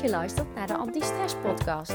je 0.00 0.10
luistert 0.10 0.54
naar 0.54 0.66
de 0.66 0.76
Anti-Stress 0.76 1.34
Podcast. 1.42 1.94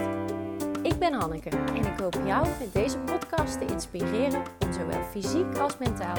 Ik 0.82 1.00
ben 1.00 1.14
Hanneke 1.14 1.50
en 1.50 1.86
ik 1.86 2.00
hoop 2.00 2.18
jou 2.26 2.48
met 2.60 2.74
deze 2.74 2.98
podcast 2.98 3.60
te 3.60 3.66
inspireren 3.66 4.42
om 4.66 4.74
zowel 4.74 5.04
fysiek 5.12 5.58
als 5.58 5.78
mentaal 5.78 6.18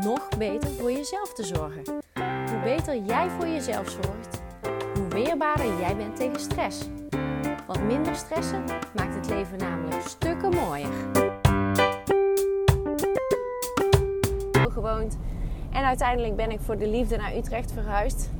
nog 0.00 0.28
beter 0.38 0.70
voor 0.70 0.92
jezelf 0.92 1.34
te 1.34 1.44
zorgen. 1.44 1.82
Hoe 2.50 2.60
beter 2.64 2.96
jij 2.96 3.30
voor 3.30 3.46
jezelf 3.46 3.90
zorgt, 3.90 4.40
hoe 4.94 5.08
weerbaarder 5.08 5.78
jij 5.80 5.96
bent 5.96 6.16
tegen 6.16 6.40
stress. 6.40 6.80
Wat 7.66 7.82
minder 7.82 8.14
stressen 8.14 8.64
maakt 8.94 9.14
het 9.14 9.28
leven 9.28 9.58
namelijk 9.58 10.02
stukken 10.02 10.50
mooier. 10.54 10.92
Gewoond 14.72 15.18
en 15.72 15.84
uiteindelijk 15.84 16.36
ben 16.36 16.50
ik 16.50 16.60
voor 16.60 16.76
de 16.76 16.88
liefde 16.88 17.16
naar 17.16 17.36
Utrecht 17.36 17.72
verhuisd 17.72 18.30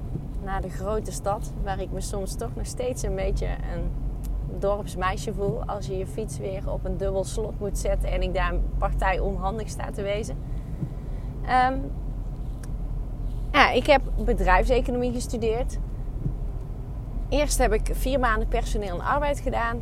naar 0.46 0.60
de 0.60 0.70
grote 0.70 1.12
stad. 1.12 1.52
Waar 1.62 1.80
ik 1.80 1.90
me 1.90 2.00
soms 2.00 2.34
toch 2.34 2.50
nog 2.54 2.66
steeds 2.66 3.02
een 3.02 3.14
beetje 3.14 3.46
een 3.46 3.90
dorpsmeisje 4.58 5.34
voel. 5.34 5.64
Als 5.64 5.86
je 5.86 5.98
je 5.98 6.06
fiets 6.06 6.38
weer 6.38 6.72
op 6.72 6.84
een 6.84 6.96
dubbel 6.96 7.24
slot 7.24 7.60
moet 7.60 7.78
zetten 7.78 8.10
en 8.10 8.22
ik 8.22 8.34
daar 8.34 8.52
een 8.52 8.62
partij 8.78 9.18
onhandig 9.18 9.68
sta 9.68 9.90
te 9.90 10.02
wezen. 10.02 10.36
Um, 11.42 11.90
ja, 13.52 13.70
ik 13.70 13.86
heb 13.86 14.02
bedrijfseconomie 14.24 15.12
gestudeerd. 15.12 15.78
Eerst 17.28 17.58
heb 17.58 17.72
ik 17.72 17.90
vier 17.92 18.20
maanden 18.20 18.48
personeel 18.48 18.94
en 18.94 19.06
arbeid 19.06 19.40
gedaan. 19.40 19.80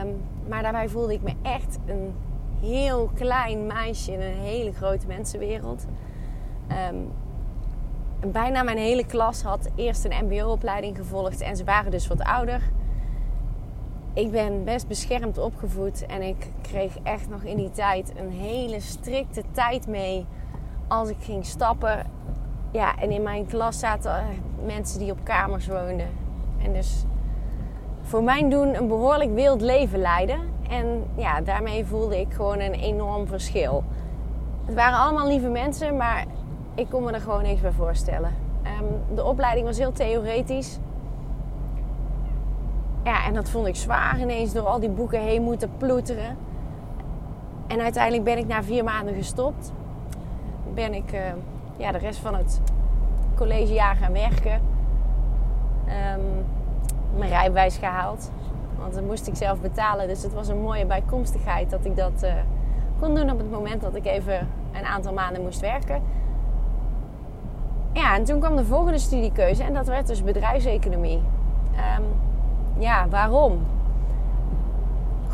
Um, 0.00 0.16
maar 0.48 0.62
daarbij 0.62 0.88
voelde 0.88 1.12
ik 1.12 1.22
me 1.22 1.32
echt 1.42 1.78
een 1.86 2.14
heel 2.60 3.10
klein 3.14 3.66
meisje 3.66 4.12
in 4.12 4.20
een 4.20 4.38
hele 4.38 4.72
grote 4.72 5.06
mensenwereld. 5.06 5.86
Um, 6.90 7.12
bijna 8.32 8.62
mijn 8.62 8.78
hele 8.78 9.06
klas 9.06 9.42
had 9.42 9.68
eerst 9.74 10.04
een 10.04 10.24
MBO-opleiding 10.24 10.96
gevolgd 10.96 11.40
en 11.40 11.56
ze 11.56 11.64
waren 11.64 11.90
dus 11.90 12.06
wat 12.06 12.22
ouder. 12.22 12.60
Ik 14.12 14.30
ben 14.30 14.64
best 14.64 14.88
beschermd 14.88 15.38
opgevoed 15.38 16.06
en 16.06 16.22
ik 16.22 16.50
kreeg 16.60 16.98
echt 17.02 17.28
nog 17.28 17.42
in 17.42 17.56
die 17.56 17.70
tijd 17.70 18.12
een 18.16 18.30
hele 18.30 18.80
strikte 18.80 19.42
tijd 19.52 19.86
mee 19.86 20.26
als 20.88 21.08
ik 21.08 21.16
ging 21.20 21.46
stappen. 21.46 22.06
Ja, 22.72 22.98
en 22.98 23.10
in 23.10 23.22
mijn 23.22 23.46
klas 23.46 23.78
zaten 23.78 24.24
mensen 24.64 24.98
die 24.98 25.12
op 25.12 25.18
kamers 25.22 25.66
woonden. 25.66 26.08
En 26.62 26.72
dus 26.72 27.04
voor 28.02 28.22
mijn 28.22 28.50
doen 28.50 28.74
een 28.74 28.88
behoorlijk 28.88 29.34
wild 29.34 29.60
leven 29.60 29.98
leiden. 29.98 30.40
En 30.68 31.04
ja, 31.16 31.40
daarmee 31.40 31.84
voelde 31.84 32.20
ik 32.20 32.32
gewoon 32.32 32.60
een 32.60 32.74
enorm 32.74 33.26
verschil. 33.26 33.84
Het 34.64 34.74
waren 34.74 34.98
allemaal 34.98 35.26
lieve 35.28 35.48
mensen, 35.48 35.96
maar 35.96 36.24
ik 36.76 36.90
kon 36.90 37.04
me 37.04 37.12
er 37.12 37.20
gewoon 37.20 37.42
niks 37.42 37.60
bij 37.60 37.72
voorstellen. 37.72 38.34
Um, 38.80 39.14
de 39.14 39.24
opleiding 39.24 39.66
was 39.66 39.78
heel 39.78 39.92
theoretisch. 39.92 40.78
Ja, 43.04 43.24
en 43.24 43.34
dat 43.34 43.48
vond 43.48 43.66
ik 43.66 43.76
zwaar 43.76 44.20
ineens 44.20 44.52
door 44.52 44.66
al 44.66 44.80
die 44.80 44.90
boeken 44.90 45.20
heen 45.20 45.42
moeten 45.42 45.70
ploeteren. 45.76 46.36
En 47.66 47.80
uiteindelijk 47.80 48.24
ben 48.24 48.38
ik 48.38 48.46
na 48.46 48.62
vier 48.62 48.84
maanden 48.84 49.14
gestopt. 49.14 49.72
Ben 50.74 50.94
ik 50.94 51.12
uh, 51.12 51.20
ja, 51.76 51.92
de 51.92 51.98
rest 51.98 52.18
van 52.18 52.34
het 52.34 52.60
collegejaar 53.36 53.96
gaan 53.96 54.12
werken. 54.12 54.60
Um, 56.14 56.44
mijn 57.16 57.30
rijbewijs 57.30 57.76
gehaald. 57.76 58.30
Want 58.78 58.94
dat 58.94 59.04
moest 59.04 59.26
ik 59.26 59.36
zelf 59.36 59.60
betalen. 59.60 60.08
Dus 60.08 60.22
het 60.22 60.32
was 60.32 60.48
een 60.48 60.60
mooie 60.60 60.86
bijkomstigheid 60.86 61.70
dat 61.70 61.84
ik 61.84 61.96
dat 61.96 62.22
uh, 62.22 62.32
kon 63.00 63.14
doen 63.14 63.30
op 63.30 63.38
het 63.38 63.50
moment 63.50 63.80
dat 63.80 63.94
ik 63.94 64.06
even 64.06 64.48
een 64.72 64.84
aantal 64.84 65.12
maanden 65.12 65.42
moest 65.42 65.60
werken. 65.60 66.02
Ja, 67.96 68.14
en 68.14 68.24
toen 68.24 68.40
kwam 68.40 68.56
de 68.56 68.64
volgende 68.64 68.98
studiekeuze 68.98 69.62
en 69.62 69.74
dat 69.74 69.86
werd 69.86 70.06
dus 70.06 70.22
bedrijfseconomie. 70.22 71.22
Um, 71.98 72.04
ja, 72.78 73.08
waarom? 73.08 73.66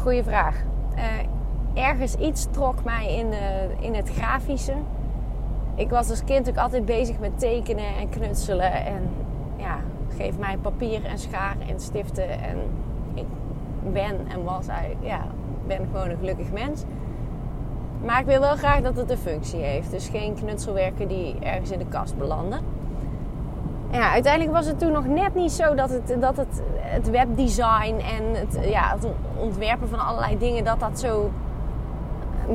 Goeie 0.00 0.22
vraag. 0.22 0.62
Uh, 0.94 1.02
ergens 1.84 2.14
iets 2.14 2.46
trok 2.50 2.84
mij 2.84 3.16
in, 3.16 3.30
de, 3.30 3.68
in 3.80 3.94
het 3.94 4.10
grafische. 4.10 4.74
Ik 5.74 5.90
was 5.90 6.10
als 6.10 6.24
kind 6.24 6.48
ook 6.48 6.56
altijd 6.56 6.84
bezig 6.84 7.18
met 7.18 7.38
tekenen 7.38 7.96
en 8.00 8.08
knutselen. 8.08 8.72
En 8.72 9.10
ja, 9.56 9.78
geef 10.16 10.38
mij 10.38 10.56
papier 10.56 11.04
en 11.04 11.18
schaar 11.18 11.56
en 11.68 11.80
stiften. 11.80 12.28
En 12.42 12.58
ik 13.14 13.26
ben 13.92 14.16
en 14.28 14.44
was 14.44 14.66
ja, 15.00 15.26
ben 15.66 15.88
gewoon 15.92 16.10
een 16.10 16.18
gelukkig 16.18 16.52
mens. 16.52 16.84
Maar 18.04 18.20
ik 18.20 18.26
wil 18.26 18.40
wel 18.40 18.56
graag 18.56 18.80
dat 18.80 18.96
het 18.96 19.10
een 19.10 19.18
functie 19.18 19.60
heeft. 19.60 19.90
Dus 19.90 20.08
geen 20.08 20.34
knutselwerken 20.34 21.08
die 21.08 21.36
ergens 21.40 21.70
in 21.70 21.78
de 21.78 21.86
kast 21.86 22.18
belanden. 22.18 22.60
Ja, 23.90 24.10
uiteindelijk 24.10 24.52
was 24.52 24.66
het 24.66 24.78
toen 24.78 24.92
nog 24.92 25.06
net 25.06 25.34
niet 25.34 25.52
zo 25.52 25.74
dat 25.74 25.90
het, 25.90 26.16
dat 26.20 26.36
het, 26.36 26.62
het 26.76 27.10
webdesign 27.10 27.94
en 27.94 28.24
het, 28.34 28.58
ja, 28.68 28.92
het 28.92 29.06
ontwerpen 29.38 29.88
van 29.88 30.06
allerlei 30.06 30.38
dingen, 30.38 30.64
dat 30.64 30.80
dat 30.80 31.00
zo 31.00 31.30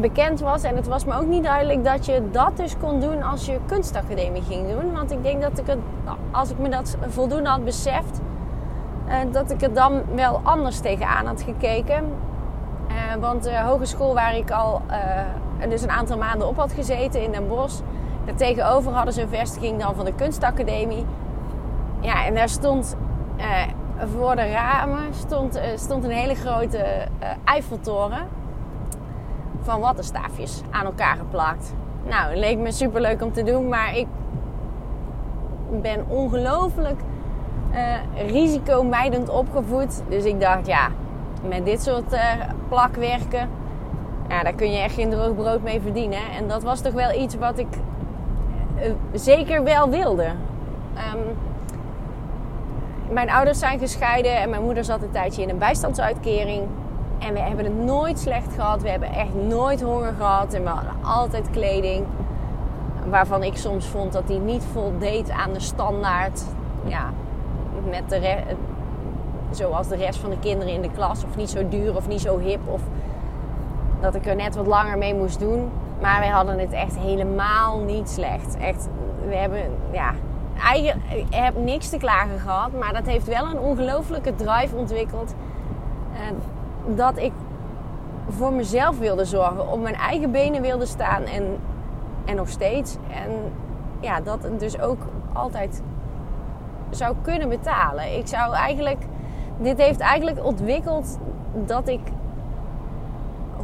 bekend 0.01 0.39
was. 0.39 0.63
En 0.63 0.75
het 0.75 0.87
was 0.87 1.05
me 1.05 1.13
ook 1.13 1.27
niet 1.27 1.43
duidelijk 1.43 1.83
dat 1.83 2.05
je 2.05 2.21
dat 2.31 2.57
dus 2.57 2.77
kon 2.77 2.99
doen 2.99 3.23
als 3.23 3.45
je 3.45 3.59
kunstacademie 3.65 4.41
ging 4.41 4.69
doen. 4.69 4.93
Want 4.93 5.11
ik 5.11 5.23
denk 5.23 5.41
dat 5.41 5.57
ik 5.57 5.67
het, 5.67 5.77
als 6.31 6.49
ik 6.49 6.57
me 6.57 6.69
dat 6.69 6.97
voldoende 7.07 7.49
had 7.49 7.63
beseft, 7.63 8.19
eh, 9.07 9.17
dat 9.31 9.51
ik 9.51 9.61
er 9.61 9.73
dan 9.73 10.01
wel 10.15 10.41
anders 10.43 10.79
tegenaan 10.79 11.25
had 11.25 11.41
gekeken. 11.41 12.03
Uh, 12.97 13.21
want 13.21 13.43
de 13.43 13.59
hogeschool 13.59 14.13
waar 14.13 14.35
ik 14.35 14.51
al 14.51 14.81
uh, 14.89 15.69
dus 15.69 15.81
een 15.81 15.91
aantal 15.91 16.17
maanden 16.17 16.47
op 16.47 16.57
had 16.57 16.71
gezeten 16.71 17.23
in 17.23 17.31
Den 17.31 17.47
Bosch. 17.47 17.81
Daartegenover 18.25 18.91
hadden 18.91 19.13
ze 19.13 19.21
een 19.21 19.29
vestiging 19.29 19.79
dan 19.79 19.95
van 19.95 20.05
de 20.05 20.13
kunstacademie. 20.13 21.05
Ja, 21.99 22.25
en 22.25 22.35
daar 22.35 22.49
stond 22.49 22.95
uh, 23.37 23.43
voor 24.15 24.35
de 24.35 24.51
ramen 24.51 25.13
stond, 25.13 25.59
stond 25.75 26.03
een 26.03 26.11
hele 26.11 26.35
grote 26.35 26.85
Eiffeltoren. 27.43 28.27
Van 29.61 29.79
wattenstaafjes 29.79 30.61
aan 30.71 30.85
elkaar 30.85 31.15
geplakt. 31.15 31.73
Nou, 32.03 32.29
het 32.29 32.37
leek 32.37 32.57
me 32.57 32.71
super 32.71 33.01
leuk 33.01 33.23
om 33.23 33.31
te 33.31 33.43
doen, 33.43 33.67
maar 33.67 33.95
ik 33.95 34.07
ben 35.81 36.05
ongelooflijk 36.07 37.01
risicomijdend 38.27 39.29
opgevoed. 39.29 40.03
Dus 40.09 40.23
ik 40.23 40.41
dacht, 40.41 40.67
ja, 40.67 40.87
met 41.47 41.65
dit 41.65 41.83
soort 41.83 42.15
plakwerken, 42.69 43.49
ja, 44.29 44.43
daar 44.43 44.53
kun 44.53 44.71
je 44.71 44.77
echt 44.77 44.93
geen 44.93 45.09
droog 45.09 45.35
brood 45.35 45.63
mee 45.63 45.81
verdienen. 45.81 46.31
En 46.37 46.47
dat 46.47 46.63
was 46.63 46.81
toch 46.81 46.93
wel 46.93 47.11
iets 47.11 47.35
wat 47.35 47.57
ik 47.57 47.67
uh, 48.77 48.91
zeker 49.13 49.63
wel 49.63 49.89
wilde. 49.89 50.25
Um, 51.13 51.37
mijn 53.09 53.29
ouders 53.29 53.59
zijn 53.59 53.79
gescheiden 53.79 54.37
en 54.37 54.49
mijn 54.49 54.63
moeder 54.63 54.83
zat 54.83 55.01
een 55.01 55.11
tijdje 55.11 55.41
in 55.41 55.49
een 55.49 55.57
bijstandsuitkering. 55.57 56.63
En 57.19 57.33
we 57.33 57.39
hebben 57.39 57.65
het 57.65 57.83
nooit 57.83 58.19
slecht 58.19 58.53
gehad. 58.53 58.81
We 58.81 58.89
hebben 58.89 59.13
echt 59.13 59.33
nooit 59.33 59.81
honger 59.81 60.13
gehad. 60.17 60.53
En 60.53 60.63
we 60.63 60.69
hadden 60.69 60.93
altijd 61.01 61.49
kleding. 61.49 62.05
Waarvan 63.09 63.43
ik 63.43 63.57
soms 63.57 63.87
vond 63.87 64.13
dat 64.13 64.27
die 64.27 64.39
niet 64.39 64.63
voldeed 64.71 65.31
aan 65.31 65.53
de 65.53 65.59
standaard. 65.59 66.43
Ja, 66.85 67.09
met 67.89 68.09
de 68.09 68.41
zoals 69.51 69.87
de 69.87 69.95
rest 69.95 70.19
van 70.19 70.29
de 70.29 70.39
kinderen 70.39 70.73
in 70.73 70.81
de 70.81 70.91
klas. 70.91 71.23
Of 71.23 71.35
niet 71.35 71.49
zo 71.49 71.69
duur 71.69 71.95
of 71.95 72.07
niet 72.07 72.21
zo 72.21 72.39
hip. 72.39 72.59
Of 72.65 72.81
dat 73.99 74.15
ik 74.15 74.25
er 74.25 74.35
net 74.35 74.55
wat 74.55 74.67
langer 74.67 74.97
mee 74.97 75.15
moest 75.15 75.39
doen. 75.39 75.69
Maar 76.01 76.19
wij 76.19 76.29
hadden 76.29 76.59
het 76.59 76.71
echt 76.71 76.97
helemaal 76.97 77.79
niet 77.79 78.09
slecht. 78.09 78.57
Echt, 78.57 78.87
we 79.27 79.35
hebben, 79.35 79.61
ja, 79.91 80.11
eigenlijk, 80.63 81.11
ik 81.11 81.33
heb 81.33 81.57
niks 81.57 81.89
te 81.89 81.97
klagen 81.97 82.39
gehad. 82.39 82.71
Maar 82.79 82.93
dat 82.93 83.05
heeft 83.05 83.27
wel 83.27 83.45
een 83.45 83.59
ongelofelijke 83.59 84.35
drive 84.35 84.75
ontwikkeld. 84.75 85.33
Dat 86.95 87.17
ik 87.17 87.31
voor 88.29 88.53
mezelf 88.53 88.99
wilde 88.99 89.25
zorgen. 89.25 89.71
Op 89.71 89.81
mijn 89.81 89.95
eigen 89.95 90.31
benen 90.31 90.61
wilde 90.61 90.85
staan. 90.85 91.23
En, 91.23 91.43
en 92.25 92.35
nog 92.35 92.49
steeds. 92.49 92.97
En 93.11 93.31
ja, 93.99 94.21
dat 94.21 94.39
dus 94.57 94.79
ook 94.79 94.99
altijd 95.33 95.81
zou 96.89 97.15
kunnen 97.21 97.49
betalen. 97.49 98.17
Ik 98.17 98.27
zou 98.27 98.53
eigenlijk 98.53 99.05
dit 99.57 99.77
heeft 99.77 99.99
eigenlijk 99.99 100.45
ontwikkeld 100.45 101.17
dat 101.65 101.87
ik 101.87 101.99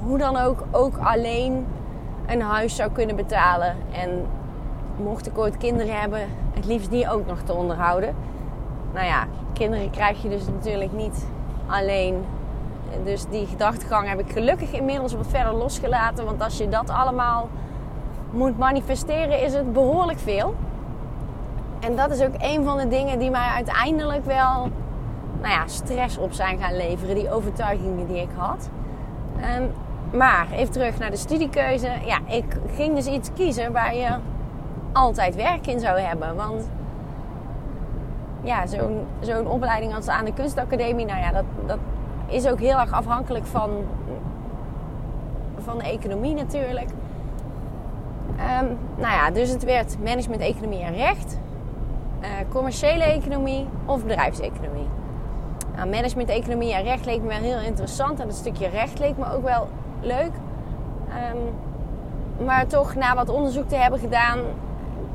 hoe 0.05 0.17
dan 0.17 0.37
ook 0.37 0.63
ook 0.71 0.97
alleen 0.97 1.65
een 2.27 2.41
huis 2.41 2.75
zou 2.75 2.91
kunnen 2.91 3.15
betalen. 3.15 3.75
En 3.91 4.25
mocht 5.03 5.27
ik 5.27 5.37
ooit 5.37 5.57
kinderen 5.57 5.99
hebben, 5.99 6.19
het 6.53 6.65
liefst 6.65 6.89
die 6.89 7.09
ook 7.09 7.27
nog 7.27 7.41
te 7.41 7.53
onderhouden. 7.53 8.15
Nou 8.93 9.05
ja, 9.05 9.25
kinderen 9.53 9.89
krijg 9.89 10.21
je 10.21 10.29
dus 10.29 10.45
natuurlijk 10.45 10.91
niet 10.91 11.25
alleen. 11.67 12.25
Dus 13.03 13.25
die 13.25 13.47
gedachtegang 13.47 14.09
heb 14.09 14.19
ik 14.19 14.31
gelukkig 14.31 14.71
inmiddels 14.71 15.13
wat 15.13 15.27
verder 15.27 15.53
losgelaten. 15.53 16.25
Want 16.25 16.41
als 16.41 16.57
je 16.57 16.69
dat 16.69 16.89
allemaal 16.89 17.49
moet 18.31 18.57
manifesteren, 18.57 19.41
is 19.41 19.53
het 19.53 19.73
behoorlijk 19.73 20.19
veel. 20.19 20.55
En 21.79 21.95
dat 21.95 22.11
is 22.11 22.21
ook 22.21 22.33
een 22.37 22.63
van 22.63 22.77
de 22.77 22.87
dingen 22.87 23.19
die 23.19 23.29
mij 23.29 23.49
uiteindelijk 23.55 24.25
wel 24.25 24.69
nou 25.43 25.55
ja, 25.55 25.67
stress 25.67 26.17
op 26.17 26.33
zijn 26.33 26.57
gaan 26.57 26.77
leveren. 26.77 27.15
Die 27.15 27.31
overtuigingen 27.31 28.07
die 28.07 28.21
ik 28.21 28.29
had. 28.35 28.69
Um, 29.59 29.71
maar 30.17 30.47
even 30.51 30.73
terug 30.73 30.97
naar 30.99 31.11
de 31.11 31.17
studiekeuze. 31.17 31.91
Ja, 32.05 32.19
ik 32.27 32.45
ging 32.75 32.95
dus 32.95 33.05
iets 33.05 33.29
kiezen 33.33 33.71
waar 33.71 33.95
je 33.95 34.09
altijd 34.91 35.35
werk 35.35 35.67
in 35.67 35.79
zou 35.79 35.99
hebben. 35.99 36.35
Want 36.35 36.69
ja, 38.41 38.67
zo'n 38.67 39.05
zo'n 39.19 39.47
opleiding 39.47 39.95
als 39.95 40.07
aan 40.07 40.25
de 40.25 40.33
kunstacademie, 40.33 41.05
nou 41.05 41.19
ja, 41.19 41.31
dat, 41.31 41.45
dat 41.65 41.77
is 42.27 42.47
ook 42.47 42.59
heel 42.59 42.79
erg 42.79 42.91
afhankelijk 42.91 43.45
van, 43.45 43.69
van 45.57 45.77
de 45.77 45.83
economie 45.83 46.33
natuurlijk. 46.33 46.89
Ehm, 48.37 48.65
nou 48.95 49.13
ja, 49.13 49.31
dus 49.31 49.49
het 49.49 49.63
werd 49.63 49.97
management, 50.03 50.41
economie 50.41 50.81
en 50.81 50.95
recht, 50.95 51.39
uh, 52.21 52.29
commerciële 52.49 53.03
economie 53.03 53.67
of 53.85 54.03
bedrijfseconomie. 54.03 54.87
Nou, 55.75 55.89
management, 55.89 56.29
economie 56.29 56.73
en 56.73 56.83
recht 56.83 57.05
leek 57.05 57.21
me 57.21 57.27
wel 57.27 57.37
heel 57.37 57.59
interessant 57.59 58.19
en 58.19 58.27
het 58.27 58.35
stukje 58.35 58.67
recht 58.67 58.99
leek 58.99 59.17
me 59.17 59.33
ook 59.33 59.43
wel 59.43 59.67
leuk. 60.01 60.31
Um, 61.33 61.53
maar 62.45 62.67
toch, 62.67 62.95
na 62.95 63.15
wat 63.15 63.29
onderzoek 63.29 63.67
te 63.67 63.75
hebben 63.75 63.99
gedaan, 63.99 64.39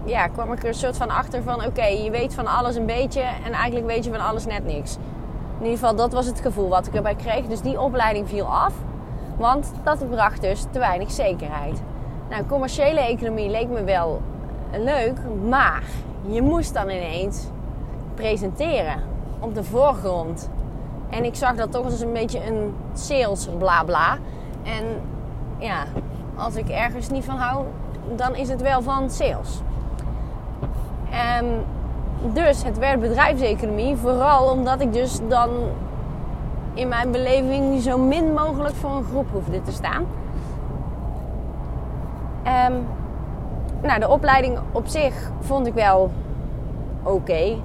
ja, 0.05 0.26
kwam 0.26 0.52
ik 0.52 0.62
er 0.62 0.69
een 0.69 0.75
soort 0.75 0.96
van 0.96 1.10
achter 1.10 1.43
van: 1.43 1.64
oké, 1.64 1.84
je 1.84 2.10
weet 2.10 2.34
van 2.34 2.46
alles 2.46 2.76
een 2.76 2.87
beetje 2.87 3.22
en 3.44 3.52
eigenlijk 3.52 3.87
weet 3.87 4.05
je 4.05 4.10
van 4.10 4.20
alles 4.20 4.46
net 4.46 4.64
niks. 4.64 4.96
In 5.58 5.64
ieder 5.64 5.78
geval, 5.78 5.96
dat 5.96 6.12
was 6.12 6.26
het 6.26 6.40
gevoel 6.40 6.69
wat 6.69 6.87
ik 6.87 6.94
erbij 6.94 7.14
kreeg. 7.14 7.46
Dus 7.46 7.60
die 7.60 7.81
opleiding 7.81 8.28
viel 8.28 8.46
af, 8.46 8.72
want 9.37 9.72
dat 9.82 10.10
bracht 10.10 10.40
dus 10.40 10.64
te 10.70 10.78
weinig 10.78 11.10
zekerheid. 11.10 11.82
Nou, 12.28 12.46
commerciële 12.46 13.00
economie 13.00 13.50
leek 13.50 13.69
me 13.69 13.84
wel 13.84 14.20
leuk, 14.72 15.19
maar 15.49 15.82
je 16.26 16.43
moest 16.43 16.75
dan 16.75 16.90
ineens 16.90 17.46
presenteren 18.14 19.02
op 19.40 19.55
de 19.55 19.64
voorgrond. 19.64 20.49
En 21.11 21.25
ik 21.25 21.35
zag 21.35 21.55
dat 21.55 21.73
toch 21.73 21.85
als 21.85 22.00
een 22.00 22.12
beetje 22.12 22.46
een 22.46 22.75
sales 22.93 23.49
bla 23.58 23.85
bla. 23.85 24.19
En 24.62 24.85
ja, 25.58 25.85
als 26.37 26.56
ik 26.56 26.69
ergens 26.69 27.08
niet 27.08 27.25
van 27.25 27.37
hou, 27.37 27.64
dan 28.17 28.35
is 28.35 28.49
het 28.49 28.62
wel 28.62 28.82
van 28.82 29.11
sales. 29.11 29.61
En 31.11 31.64
dus 32.32 32.64
het 32.64 32.79
werd 32.79 33.00
bedrijfseconomie, 33.00 33.96
vooral 33.96 34.50
omdat 34.50 34.81
ik 34.81 34.93
dus 34.93 35.20
dan 35.29 35.49
in 36.75 36.88
mijn 36.88 37.11
beleving 37.11 37.82
zo 37.82 37.99
min 37.99 38.32
mogelijk 38.32 38.75
voor 38.75 38.91
een 38.91 39.05
groep 39.05 39.26
hoefde 39.32 39.62
te 39.62 39.73
staan. 39.73 40.06
Um, 42.70 42.87
nou, 43.82 44.00
de 44.00 44.08
opleiding 44.08 44.58
op 44.73 44.87
zich 44.87 45.31
vond 45.41 45.67
ik 45.67 45.75
wel 45.75 46.11
oké. 47.02 47.56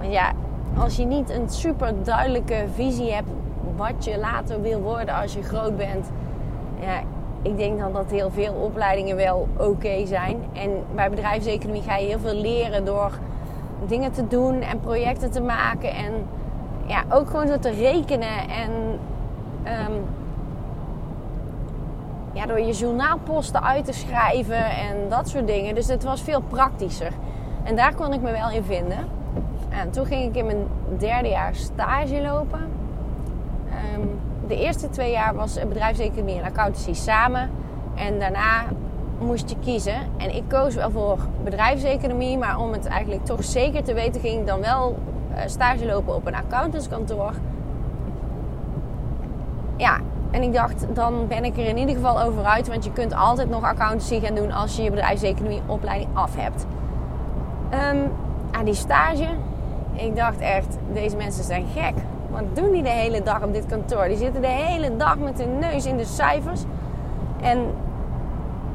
Ja, 0.00 0.32
als 0.76 0.96
je 0.96 1.04
niet 1.04 1.30
een 1.30 1.48
super 1.48 1.94
duidelijke 2.02 2.64
visie 2.74 3.12
hebt 3.12 3.28
wat 3.76 4.04
je 4.04 4.18
later 4.18 4.62
wil 4.62 4.80
worden 4.80 5.14
als 5.14 5.32
je 5.32 5.42
groot 5.42 5.76
bent. 5.76 6.10
Ja, 6.80 7.00
ik 7.42 7.56
denk 7.56 7.78
dan 7.78 7.92
dat 7.92 8.10
heel 8.10 8.30
veel 8.30 8.52
opleidingen 8.52 9.16
wel 9.16 9.48
oké 9.56 10.06
zijn. 10.06 10.36
En 10.52 10.70
bij 10.94 11.10
bedrijfseconomie 11.10 11.82
ga 11.82 11.96
je 11.96 12.06
heel 12.06 12.18
veel 12.18 12.34
leren 12.34 12.84
door 12.84 13.18
dingen 13.86 14.12
te 14.12 14.26
doen 14.28 14.60
en 14.60 14.80
projecten 14.80 15.30
te 15.30 15.40
maken. 15.40 15.94
En 15.94 16.12
ja, 16.86 17.02
ook 17.10 17.30
gewoon 17.30 17.46
zo 17.46 17.58
te 17.58 17.70
rekenen 17.70 18.48
en 18.48 18.70
um, 19.64 20.04
ja, 22.32 22.46
door 22.46 22.60
je 22.60 22.72
journaalposten 22.72 23.62
uit 23.62 23.84
te 23.84 23.92
schrijven 23.92 24.64
en 24.64 25.08
dat 25.08 25.28
soort 25.28 25.46
dingen. 25.46 25.74
Dus 25.74 25.88
het 25.88 26.04
was 26.04 26.22
veel 26.22 26.40
praktischer. 26.40 27.12
En 27.62 27.76
daar 27.76 27.94
kon 27.94 28.12
ik 28.12 28.20
me 28.20 28.32
wel 28.32 28.50
in 28.50 28.62
vinden. 28.62 29.17
En 29.78 29.90
toen 29.90 30.06
ging 30.06 30.24
ik 30.24 30.36
in 30.36 30.46
mijn 30.46 30.66
derde 30.98 31.28
jaar 31.28 31.54
stage 31.54 32.22
lopen. 32.22 32.60
Ehm, 33.68 34.06
de 34.46 34.56
eerste 34.56 34.90
twee 34.90 35.10
jaar 35.10 35.34
was 35.34 35.58
bedrijfseconomie 35.68 36.38
en 36.38 36.44
accountancy 36.44 36.92
samen. 36.92 37.50
En 37.94 38.18
daarna 38.18 38.64
moest 39.18 39.50
je 39.50 39.56
kiezen. 39.60 39.96
En 40.16 40.34
ik 40.34 40.42
koos 40.48 40.74
wel 40.74 40.90
voor 40.90 41.18
bedrijfseconomie. 41.44 42.38
Maar 42.38 42.58
om 42.58 42.72
het 42.72 42.86
eigenlijk 42.86 43.24
toch 43.24 43.44
zeker 43.44 43.84
te 43.84 43.94
weten, 43.94 44.20
ging 44.20 44.40
ik 44.40 44.46
dan 44.46 44.60
wel 44.60 44.98
eh, 45.34 45.42
stage 45.46 45.86
lopen 45.86 46.14
op 46.14 46.26
een 46.26 46.34
accountantskantoor. 46.34 47.32
Ja, 49.76 49.98
en 50.30 50.42
ik 50.42 50.52
dacht, 50.52 50.86
dan 50.94 51.26
ben 51.28 51.44
ik 51.44 51.56
er 51.56 51.66
in 51.66 51.76
ieder 51.76 51.94
geval 51.94 52.22
over 52.22 52.44
uit. 52.44 52.68
Want 52.68 52.84
je 52.84 52.92
kunt 52.92 53.14
altijd 53.14 53.50
nog 53.50 53.62
accountancy 53.62 54.20
gaan 54.20 54.34
doen 54.34 54.52
als 54.52 54.76
je 54.76 54.82
je 54.82 54.90
bedrijfseconomie 54.90 55.62
opleiding 55.66 56.10
af 56.12 56.36
hebt. 56.36 56.66
Um, 57.72 58.10
aan 58.50 58.64
die 58.64 58.74
stage, 58.74 59.26
ik 59.98 60.16
dacht 60.16 60.38
echt, 60.38 60.76
deze 60.92 61.16
mensen 61.16 61.44
zijn 61.44 61.66
gek. 61.74 61.94
Wat 62.30 62.56
doen 62.56 62.72
die 62.72 62.82
de 62.82 62.88
hele 62.88 63.22
dag 63.22 63.42
op 63.42 63.52
dit 63.52 63.66
kantoor? 63.66 64.08
Die 64.08 64.16
zitten 64.16 64.40
de 64.40 64.48
hele 64.48 64.96
dag 64.96 65.18
met 65.18 65.38
hun 65.38 65.58
neus 65.58 65.86
in 65.86 65.96
de 65.96 66.04
cijfers. 66.04 66.62
En 67.40 67.58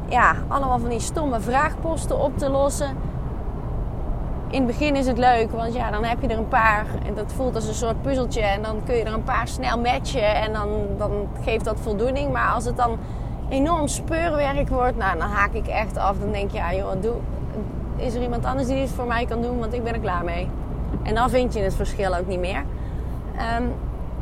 ja, 0.09 0.35
allemaal 0.47 0.79
van 0.79 0.89
die 0.89 0.99
stomme 0.99 1.39
vraagposten 1.39 2.19
op 2.19 2.37
te 2.37 2.49
lossen. 2.49 2.97
In 4.49 4.57
het 4.57 4.67
begin 4.67 4.95
is 4.95 5.07
het 5.07 5.17
leuk, 5.17 5.51
want 5.51 5.73
ja, 5.73 5.91
dan 5.91 6.03
heb 6.03 6.21
je 6.21 6.27
er 6.27 6.37
een 6.37 6.47
paar. 6.47 6.85
En 7.05 7.13
dat 7.13 7.33
voelt 7.33 7.55
als 7.55 7.67
een 7.67 7.73
soort 7.73 8.01
puzzeltje. 8.01 8.41
En 8.41 8.61
dan 8.61 8.81
kun 8.85 8.95
je 8.95 9.03
er 9.03 9.13
een 9.13 9.23
paar 9.23 9.47
snel 9.47 9.79
matchen. 9.79 10.35
En 10.35 10.53
dan, 10.53 10.69
dan 10.97 11.27
geeft 11.43 11.65
dat 11.65 11.79
voldoening. 11.79 12.31
Maar 12.31 12.53
als 12.53 12.65
het 12.65 12.77
dan 12.77 12.97
enorm 13.49 13.87
speurwerk 13.87 14.69
wordt, 14.69 14.97
nou, 14.97 15.17
dan 15.17 15.29
haak 15.29 15.53
ik 15.53 15.67
echt 15.67 15.97
af. 15.97 16.17
Dan 16.17 16.31
denk 16.31 16.51
je, 16.51 16.57
ja 16.57 16.73
joh, 16.73 17.01
doe, 17.01 17.13
is 17.95 18.15
er 18.15 18.21
iemand 18.21 18.45
anders 18.45 18.67
die 18.67 18.75
dit 18.75 18.89
voor 18.89 19.07
mij 19.07 19.25
kan 19.25 19.41
doen? 19.41 19.59
Want 19.59 19.73
ik 19.73 19.83
ben 19.83 19.93
er 19.93 19.99
klaar 19.99 20.23
mee. 20.23 20.49
En 21.03 21.15
dan 21.15 21.29
vind 21.29 21.53
je 21.53 21.59
het 21.59 21.75
verschil 21.75 22.15
ook 22.15 22.27
niet 22.27 22.39
meer. 22.39 22.63
Um, 23.59 23.73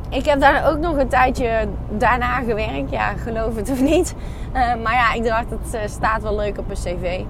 ik 0.10 0.26
heb 0.26 0.40
daar 0.40 0.70
ook 0.70 0.78
nog 0.78 0.98
een 0.98 1.08
tijdje 1.08 1.68
daarna 1.90 2.40
gewerkt. 2.40 2.92
Ja, 2.92 3.14
geloof 3.14 3.56
het 3.56 3.70
of 3.70 3.82
niet. 3.82 4.16
Uh, 4.54 4.76
maar 4.84 4.94
ja, 4.94 5.14
ik 5.14 5.24
dacht, 5.24 5.50
het 5.50 5.76
uh, 5.76 5.82
staat 5.86 6.22
wel 6.22 6.36
leuk 6.36 6.58
op 6.58 6.70
een 6.70 6.76
cv. 6.76 7.24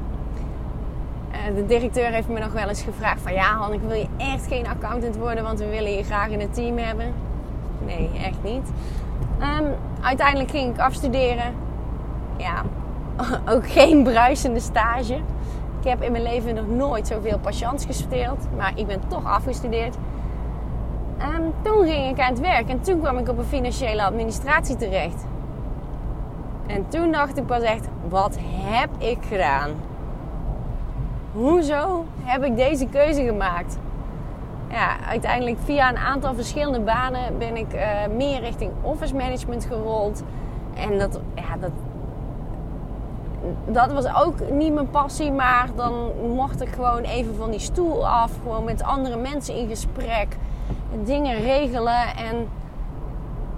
Eh, 1.32 1.56
de 1.56 1.66
directeur 1.66 2.12
heeft 2.12 2.28
me 2.28 2.40
nog 2.40 2.52
wel 2.52 2.68
eens 2.68 2.82
gevraagd 2.82 3.22
van... 3.22 3.34
Ja, 3.34 3.56
Han, 3.56 3.74
ik 3.74 3.82
wil 3.82 3.98
je 3.98 4.08
echt 4.18 4.48
geen 4.48 4.68
accountant 4.68 5.18
worden... 5.18 5.44
want 5.44 5.60
we 5.60 5.70
willen 5.70 5.92
je 5.92 6.04
graag 6.04 6.28
in 6.28 6.40
het 6.40 6.54
team 6.54 6.78
hebben. 6.78 7.14
Nee, 7.86 8.10
echt 8.24 8.44
niet. 8.44 8.72
Um, 9.40 9.68
uiteindelijk 10.02 10.50
ging 10.50 10.74
ik 10.74 10.80
afstuderen. 10.80 11.54
Ja, 12.38 12.64
ook 13.54 13.70
geen 13.70 14.04
bruisende 14.04 14.60
stage. 14.60 15.18
Ik 15.82 15.88
heb 15.88 16.02
in 16.02 16.12
mijn 16.12 16.24
leven 16.24 16.56
nog 16.56 16.68
nooit 16.68 17.08
zoveel 17.08 17.40
patiënts 17.40 17.86
gespeeld. 17.86 18.48
Maar 18.58 18.72
ik 18.76 18.88
ben 18.88 19.02
toch 19.08 19.26
afgestudeerd. 19.26 19.96
En 21.18 21.54
toen 21.62 21.86
ging 21.86 22.10
ik 22.10 22.20
aan 22.20 22.30
het 22.30 22.40
werk. 22.40 22.70
En 22.70 22.82
toen 22.82 23.00
kwam 23.00 23.18
ik 23.18 23.30
op 23.30 23.38
een 23.38 23.44
financiële 23.44 24.04
administratie 24.04 24.76
terecht. 24.76 25.26
En 26.68 26.88
toen 26.88 27.12
dacht 27.12 27.38
ik 27.38 27.46
pas 27.46 27.62
echt, 27.62 27.88
wat 28.10 28.38
heb 28.42 28.90
ik 28.98 29.18
gedaan? 29.28 29.70
Hoezo 31.32 32.06
heb 32.22 32.44
ik 32.44 32.56
deze 32.56 32.86
keuze 32.88 33.24
gemaakt? 33.24 33.78
Ja, 34.70 34.96
uiteindelijk 35.08 35.58
via 35.64 35.90
een 35.90 35.98
aantal 35.98 36.34
verschillende 36.34 36.80
banen 36.80 37.38
ben 37.38 37.58
ik 37.58 37.74
uh, 37.74 37.82
meer 38.16 38.40
richting 38.40 38.72
office 38.82 39.16
management 39.16 39.66
gerold. 39.66 40.24
En 40.74 41.00
dat, 41.00 41.20
ja, 41.36 41.58
dat, 41.60 41.72
dat 43.66 43.92
was 43.92 44.16
ook 44.16 44.52
niet 44.52 44.74
mijn 44.74 44.90
passie, 44.90 45.32
maar 45.32 45.70
dan 45.76 46.12
mocht 46.36 46.62
ik 46.62 46.70
gewoon 46.70 47.02
even 47.02 47.36
van 47.36 47.52
die 47.52 47.60
stoel 47.60 48.08
af. 48.08 48.32
Gewoon 48.42 48.64
met 48.64 48.84
andere 48.84 49.18
mensen 49.18 49.56
in 49.56 49.68
gesprek. 49.68 50.38
Dingen 51.04 51.42
regelen. 51.42 52.16
En 52.16 52.48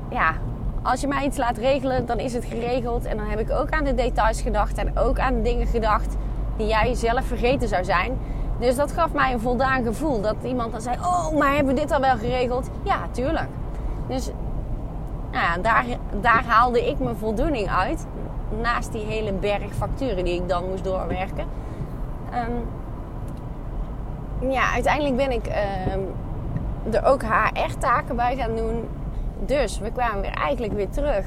ja, 0.09 0.33
als 0.81 1.01
je 1.01 1.07
mij 1.07 1.25
iets 1.25 1.37
laat 1.37 1.57
regelen, 1.57 2.05
dan 2.05 2.19
is 2.19 2.33
het 2.33 2.45
geregeld. 2.45 3.05
En 3.05 3.17
dan 3.17 3.25
heb 3.25 3.39
ik 3.39 3.51
ook 3.51 3.69
aan 3.69 3.83
de 3.83 3.95
details 3.95 4.41
gedacht. 4.41 4.77
En 4.77 4.97
ook 4.97 5.19
aan 5.19 5.41
dingen 5.41 5.67
gedacht 5.67 6.15
die 6.57 6.67
jij 6.67 6.93
zelf 6.93 7.25
vergeten 7.25 7.67
zou 7.67 7.83
zijn. 7.83 8.17
Dus 8.59 8.75
dat 8.75 8.91
gaf 8.91 9.13
mij 9.13 9.33
een 9.33 9.39
voldaan 9.39 9.83
gevoel. 9.83 10.21
Dat 10.21 10.35
iemand 10.43 10.71
dan 10.71 10.81
zei: 10.81 10.95
Oh, 11.01 11.37
maar 11.37 11.55
hebben 11.55 11.73
we 11.73 11.81
dit 11.81 11.91
al 11.91 11.99
wel 11.99 12.17
geregeld? 12.17 12.69
Ja, 12.83 12.97
tuurlijk. 13.11 13.47
Dus 14.07 14.31
nou 15.31 15.45
ja, 15.45 15.57
daar, 15.61 15.85
daar 16.21 16.43
haalde 16.45 16.89
ik 16.89 16.99
mijn 16.99 17.15
voldoening 17.15 17.69
uit 17.69 18.05
naast 18.61 18.91
die 18.91 19.05
hele 19.05 19.33
berg 19.33 19.73
facturen 19.73 20.25
die 20.25 20.41
ik 20.41 20.49
dan 20.49 20.69
moest 20.69 20.83
doorwerken. 20.83 21.45
Um, 22.33 22.65
ja, 24.51 24.73
uiteindelijk 24.73 25.15
ben 25.15 25.31
ik 25.31 25.45
um, 25.45 26.13
er 26.93 27.05
ook 27.05 27.23
HR-taken 27.23 28.15
bij 28.15 28.35
gaan 28.35 28.55
doen. 28.55 28.87
Dus 29.45 29.79
we 29.79 29.91
kwamen 29.91 30.21
weer 30.21 30.33
eigenlijk 30.33 30.73
weer 30.73 30.89
terug 30.89 31.25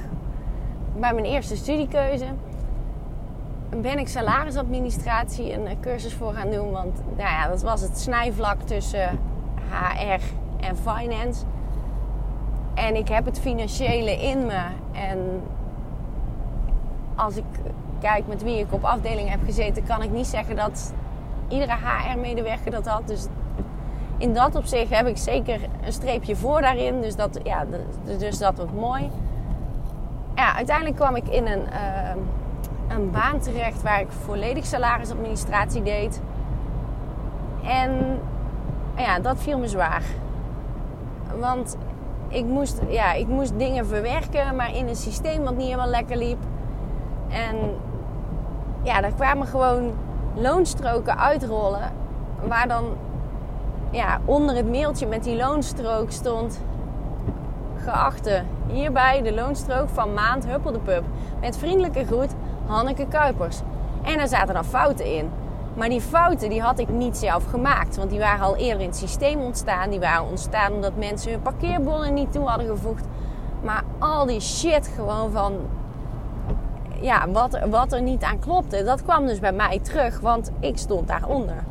bij 0.96 1.12
mijn 1.12 1.26
eerste 1.26 1.56
studiekeuze. 1.56 2.24
Ben 3.68 3.98
ik 3.98 4.08
salarisadministratie 4.08 5.52
een 5.52 5.80
cursus 5.80 6.14
voor 6.14 6.32
gaan 6.32 6.50
doen. 6.50 6.70
Want 6.70 7.02
nou 7.16 7.28
ja, 7.28 7.48
dat 7.48 7.62
was 7.62 7.80
het 7.80 7.98
snijvlak 7.98 8.60
tussen 8.60 9.18
HR 9.70 10.22
en 10.60 10.76
finance. 10.76 11.44
En 12.74 12.96
ik 12.96 13.08
heb 13.08 13.24
het 13.24 13.40
financiële 13.40 14.22
in 14.22 14.46
me. 14.46 14.62
En 14.92 15.42
als 17.16 17.36
ik 17.36 17.44
kijk 18.00 18.26
met 18.26 18.42
wie 18.42 18.58
ik 18.58 18.72
op 18.72 18.84
afdeling 18.84 19.30
heb 19.30 19.40
gezeten, 19.44 19.84
kan 19.84 20.02
ik 20.02 20.10
niet 20.10 20.26
zeggen 20.26 20.56
dat 20.56 20.92
iedere 21.48 21.72
HR-medewerker 21.72 22.70
dat 22.70 22.86
had. 22.86 23.02
Dus 23.06 23.26
in 24.18 24.34
dat 24.34 24.54
opzicht 24.54 24.90
heb 24.90 25.06
ik 25.06 25.16
zeker 25.16 25.60
een 25.84 25.92
streepje 25.92 26.36
voor 26.36 26.60
daarin. 26.60 27.00
Dus 27.00 27.16
dat, 27.16 27.40
ja, 27.44 27.64
dus 28.18 28.38
dat 28.38 28.56
was 28.56 28.70
mooi. 28.74 29.10
Ja, 30.34 30.54
uiteindelijk 30.54 30.96
kwam 30.96 31.16
ik 31.16 31.28
in 31.28 31.46
een, 31.46 31.62
uh, 31.62 32.96
een 32.96 33.10
baan 33.10 33.40
terecht 33.40 33.82
waar 33.82 34.00
ik 34.00 34.10
volledig 34.10 34.66
salarisadministratie 34.66 35.82
deed. 35.82 36.20
En 37.64 38.18
ja, 38.96 39.18
dat 39.18 39.36
viel 39.38 39.58
me 39.58 39.68
zwaar. 39.68 40.02
Want 41.38 41.76
ik 42.28 42.44
moest, 42.44 42.80
ja, 42.88 43.12
ik 43.12 43.26
moest 43.26 43.52
dingen 43.58 43.86
verwerken, 43.86 44.56
maar 44.56 44.76
in 44.76 44.88
een 44.88 44.96
systeem 44.96 45.42
wat 45.42 45.56
niet 45.56 45.66
helemaal 45.66 45.88
lekker 45.88 46.16
liep. 46.16 46.38
En 47.28 47.56
ja, 48.82 49.00
daar 49.00 49.12
kwamen 49.12 49.46
gewoon 49.46 49.92
loonstroken 50.34 51.18
uitrollen. 51.18 51.92
Waar 52.48 52.68
dan 52.68 52.84
ja, 53.90 54.20
onder 54.24 54.56
het 54.56 54.70
mailtje 54.70 55.06
met 55.06 55.24
die 55.24 55.36
loonstrook 55.36 56.10
stond... 56.10 56.60
Geachte, 57.84 58.42
hierbij 58.66 59.22
de 59.22 59.34
loonstrook 59.34 59.88
van 59.88 60.14
maand 60.14 60.46
Huppel 60.46 60.72
de 60.72 60.78
Pub. 60.78 61.02
Met 61.40 61.58
vriendelijke 61.58 62.04
groet, 62.04 62.34
Hanneke 62.66 63.06
Kuipers. 63.08 63.60
En 64.02 64.16
daar 64.16 64.28
zaten 64.28 64.54
dan 64.54 64.64
fouten 64.64 65.14
in. 65.14 65.30
Maar 65.74 65.88
die 65.88 66.00
fouten 66.00 66.48
die 66.48 66.62
had 66.62 66.78
ik 66.78 66.88
niet 66.88 67.16
zelf 67.16 67.44
gemaakt. 67.44 67.96
Want 67.96 68.10
die 68.10 68.18
waren 68.18 68.44
al 68.44 68.56
eerder 68.56 68.80
in 68.80 68.88
het 68.88 68.96
systeem 68.96 69.40
ontstaan. 69.40 69.90
Die 69.90 70.00
waren 70.00 70.28
ontstaan 70.28 70.72
omdat 70.72 70.96
mensen 70.96 71.30
hun 71.30 71.42
parkeerbonnen 71.42 72.14
niet 72.14 72.32
toe 72.32 72.46
hadden 72.46 72.66
gevoegd. 72.66 73.04
Maar 73.62 73.82
al 73.98 74.26
die 74.26 74.40
shit 74.40 74.90
gewoon 74.96 75.30
van... 75.30 75.52
Ja, 77.00 77.28
wat, 77.30 77.58
wat 77.70 77.92
er 77.92 78.02
niet 78.02 78.22
aan 78.22 78.38
klopte. 78.38 78.84
Dat 78.84 79.02
kwam 79.02 79.26
dus 79.26 79.40
bij 79.40 79.52
mij 79.52 79.78
terug. 79.78 80.20
Want 80.20 80.50
ik 80.60 80.78
stond 80.78 81.08
daaronder. 81.08 81.64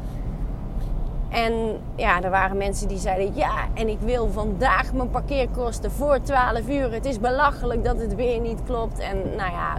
En 1.29 1.53
ja, 1.95 2.21
er 2.21 2.29
waren 2.29 2.57
mensen 2.57 2.87
die 2.87 2.97
zeiden: 2.97 3.35
Ja, 3.35 3.53
en 3.73 3.87
ik 3.87 3.99
wil 3.99 4.29
vandaag 4.31 4.93
mijn 4.93 5.09
parkeerkosten 5.09 5.91
voor 5.91 6.21
12 6.21 6.69
uur. 6.69 6.91
Het 6.91 7.05
is 7.05 7.19
belachelijk 7.19 7.83
dat 7.83 7.99
het 7.99 8.15
weer 8.15 8.39
niet 8.39 8.63
klopt. 8.65 8.99
En 8.99 9.17
nou 9.37 9.51
ja, 9.51 9.77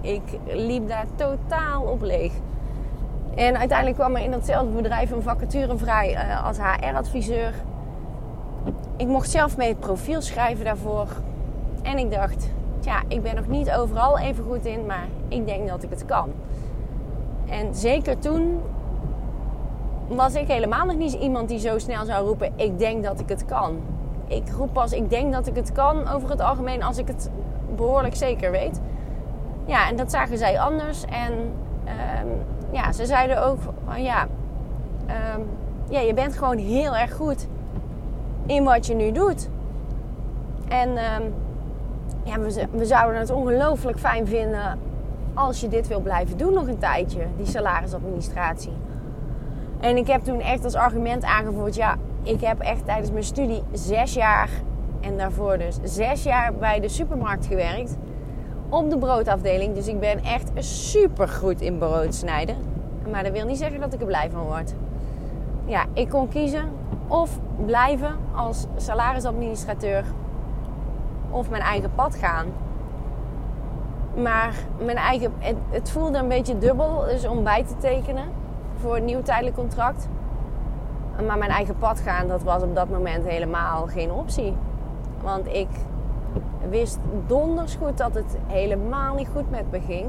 ik 0.00 0.22
liep 0.46 0.88
daar 0.88 1.06
totaal 1.14 1.82
op 1.82 2.02
leeg. 2.02 2.32
En 3.34 3.58
uiteindelijk 3.58 3.98
kwam 3.98 4.16
er 4.16 4.22
in 4.22 4.30
datzelfde 4.30 4.72
bedrijf 4.72 5.10
een 5.10 5.22
vacature 5.22 5.76
vrij 5.76 6.12
uh, 6.12 6.46
als 6.46 6.58
HR-adviseur. 6.58 7.54
Ik 8.96 9.06
mocht 9.06 9.30
zelf 9.30 9.56
mee 9.56 9.68
het 9.68 9.80
profiel 9.80 10.22
schrijven 10.22 10.64
daarvoor. 10.64 11.06
En 11.82 11.98
ik 11.98 12.10
dacht, 12.10 12.48
ja, 12.84 13.02
ik 13.08 13.22
ben 13.22 13.34
nog 13.34 13.46
niet 13.46 13.70
overal 13.72 14.18
even 14.18 14.44
goed 14.44 14.64
in, 14.64 14.86
maar 14.86 15.06
ik 15.28 15.46
denk 15.46 15.68
dat 15.68 15.82
ik 15.82 15.90
het 15.90 16.04
kan. 16.04 16.32
En 17.48 17.74
zeker 17.74 18.18
toen 18.18 18.60
was 20.08 20.34
ik 20.34 20.48
helemaal 20.48 20.86
nog 20.86 20.96
niet 20.96 21.12
iemand 21.12 21.48
die 21.48 21.58
zo 21.58 21.78
snel 21.78 22.04
zou 22.04 22.26
roepen: 22.26 22.52
Ik 22.56 22.78
denk 22.78 23.04
dat 23.04 23.20
ik 23.20 23.28
het 23.28 23.44
kan. 23.44 23.80
Ik 24.26 24.50
roep 24.56 24.72
pas: 24.72 24.92
Ik 24.92 25.10
denk 25.10 25.32
dat 25.32 25.46
ik 25.46 25.54
het 25.54 25.72
kan 25.72 26.08
over 26.08 26.30
het 26.30 26.40
algemeen 26.40 26.82
als 26.82 26.98
ik 26.98 27.06
het 27.06 27.30
behoorlijk 27.76 28.16
zeker 28.16 28.50
weet. 28.50 28.80
Ja, 29.64 29.88
en 29.88 29.96
dat 29.96 30.10
zagen 30.10 30.38
zij 30.38 30.60
anders. 30.60 31.04
En 31.04 31.32
um, 31.32 32.28
ja, 32.70 32.92
ze 32.92 33.06
zeiden 33.06 33.44
ook 33.44 33.58
van 33.84 34.02
ja, 34.02 34.26
um, 35.36 35.46
ja, 35.88 36.00
je 36.00 36.14
bent 36.14 36.36
gewoon 36.36 36.58
heel 36.58 36.96
erg 36.96 37.14
goed 37.14 37.46
in 38.46 38.64
wat 38.64 38.86
je 38.86 38.94
nu 38.94 39.12
doet. 39.12 39.48
En 40.68 40.88
um, 40.88 41.34
ja, 42.28 42.66
we, 42.70 42.84
zouden 42.84 43.20
het 43.20 43.30
ongelooflijk 43.30 43.98
fijn 43.98 44.26
vinden 44.26 44.78
als 45.34 45.60
je 45.60 45.68
dit 45.68 45.88
wil 45.88 46.00
blijven 46.00 46.36
doen 46.36 46.52
nog 46.52 46.66
een 46.66 46.78
tijdje, 46.78 47.26
die 47.36 47.46
salarisadministratie. 47.46 48.72
En 49.80 49.96
ik 49.96 50.06
heb 50.06 50.24
toen 50.24 50.40
echt 50.40 50.64
als 50.64 50.74
argument 50.74 51.24
aangevoerd: 51.24 51.74
ja, 51.74 51.96
ik 52.22 52.40
heb 52.40 52.60
echt 52.60 52.84
tijdens 52.84 53.10
mijn 53.10 53.24
studie 53.24 53.62
zes 53.72 54.14
jaar 54.14 54.48
en 55.00 55.16
daarvoor 55.16 55.58
dus 55.58 55.78
zes 55.82 56.22
jaar 56.22 56.54
bij 56.54 56.80
de 56.80 56.88
supermarkt 56.88 57.46
gewerkt. 57.46 57.96
Op 58.68 58.90
de 58.90 58.98
broodafdeling. 58.98 59.74
Dus 59.74 59.88
ik 59.88 60.00
ben 60.00 60.24
echt 60.24 60.50
super 60.58 61.28
goed 61.28 61.60
in 61.60 61.78
brood 61.78 62.14
snijden. 62.14 62.56
Maar 63.10 63.22
dat 63.22 63.32
wil 63.32 63.46
niet 63.46 63.58
zeggen 63.58 63.80
dat 63.80 63.92
ik 63.92 64.00
er 64.00 64.06
blij 64.06 64.30
van 64.30 64.42
word. 64.42 64.74
Ja, 65.64 65.84
ik 65.92 66.08
kon 66.08 66.28
kiezen 66.28 66.68
of 67.06 67.38
blijven 67.66 68.16
als 68.34 68.66
salarisadministrateur 68.76 70.04
of 71.30 71.50
mijn 71.50 71.62
eigen 71.62 71.90
pad 71.94 72.14
gaan. 72.14 72.46
Maar 74.22 74.54
mijn 74.84 74.96
eigen, 74.96 75.32
het, 75.70 75.90
voelde 75.90 76.18
een 76.18 76.28
beetje 76.28 76.58
dubbel 76.58 77.04
dus 77.04 77.26
om 77.26 77.44
bij 77.44 77.64
te 77.64 77.76
tekenen 77.76 78.24
voor 78.80 78.96
een 78.96 79.04
nieuw 79.04 79.22
tijdelijk 79.22 79.56
contract. 79.56 80.08
Maar 81.26 81.38
mijn 81.38 81.50
eigen 81.50 81.76
pad 81.78 82.00
gaan, 82.00 82.28
dat 82.28 82.42
was 82.42 82.62
op 82.62 82.74
dat 82.74 82.88
moment 82.88 83.24
helemaal 83.24 83.86
geen 83.86 84.12
optie. 84.12 84.54
Want 85.22 85.46
ik 85.46 85.68
wist 86.70 86.98
donders 87.26 87.74
goed 87.74 87.98
dat 87.98 88.14
het 88.14 88.36
helemaal 88.46 89.14
niet 89.14 89.28
goed 89.34 89.50
met 89.50 89.70
me 89.70 89.80
ging. 89.80 90.06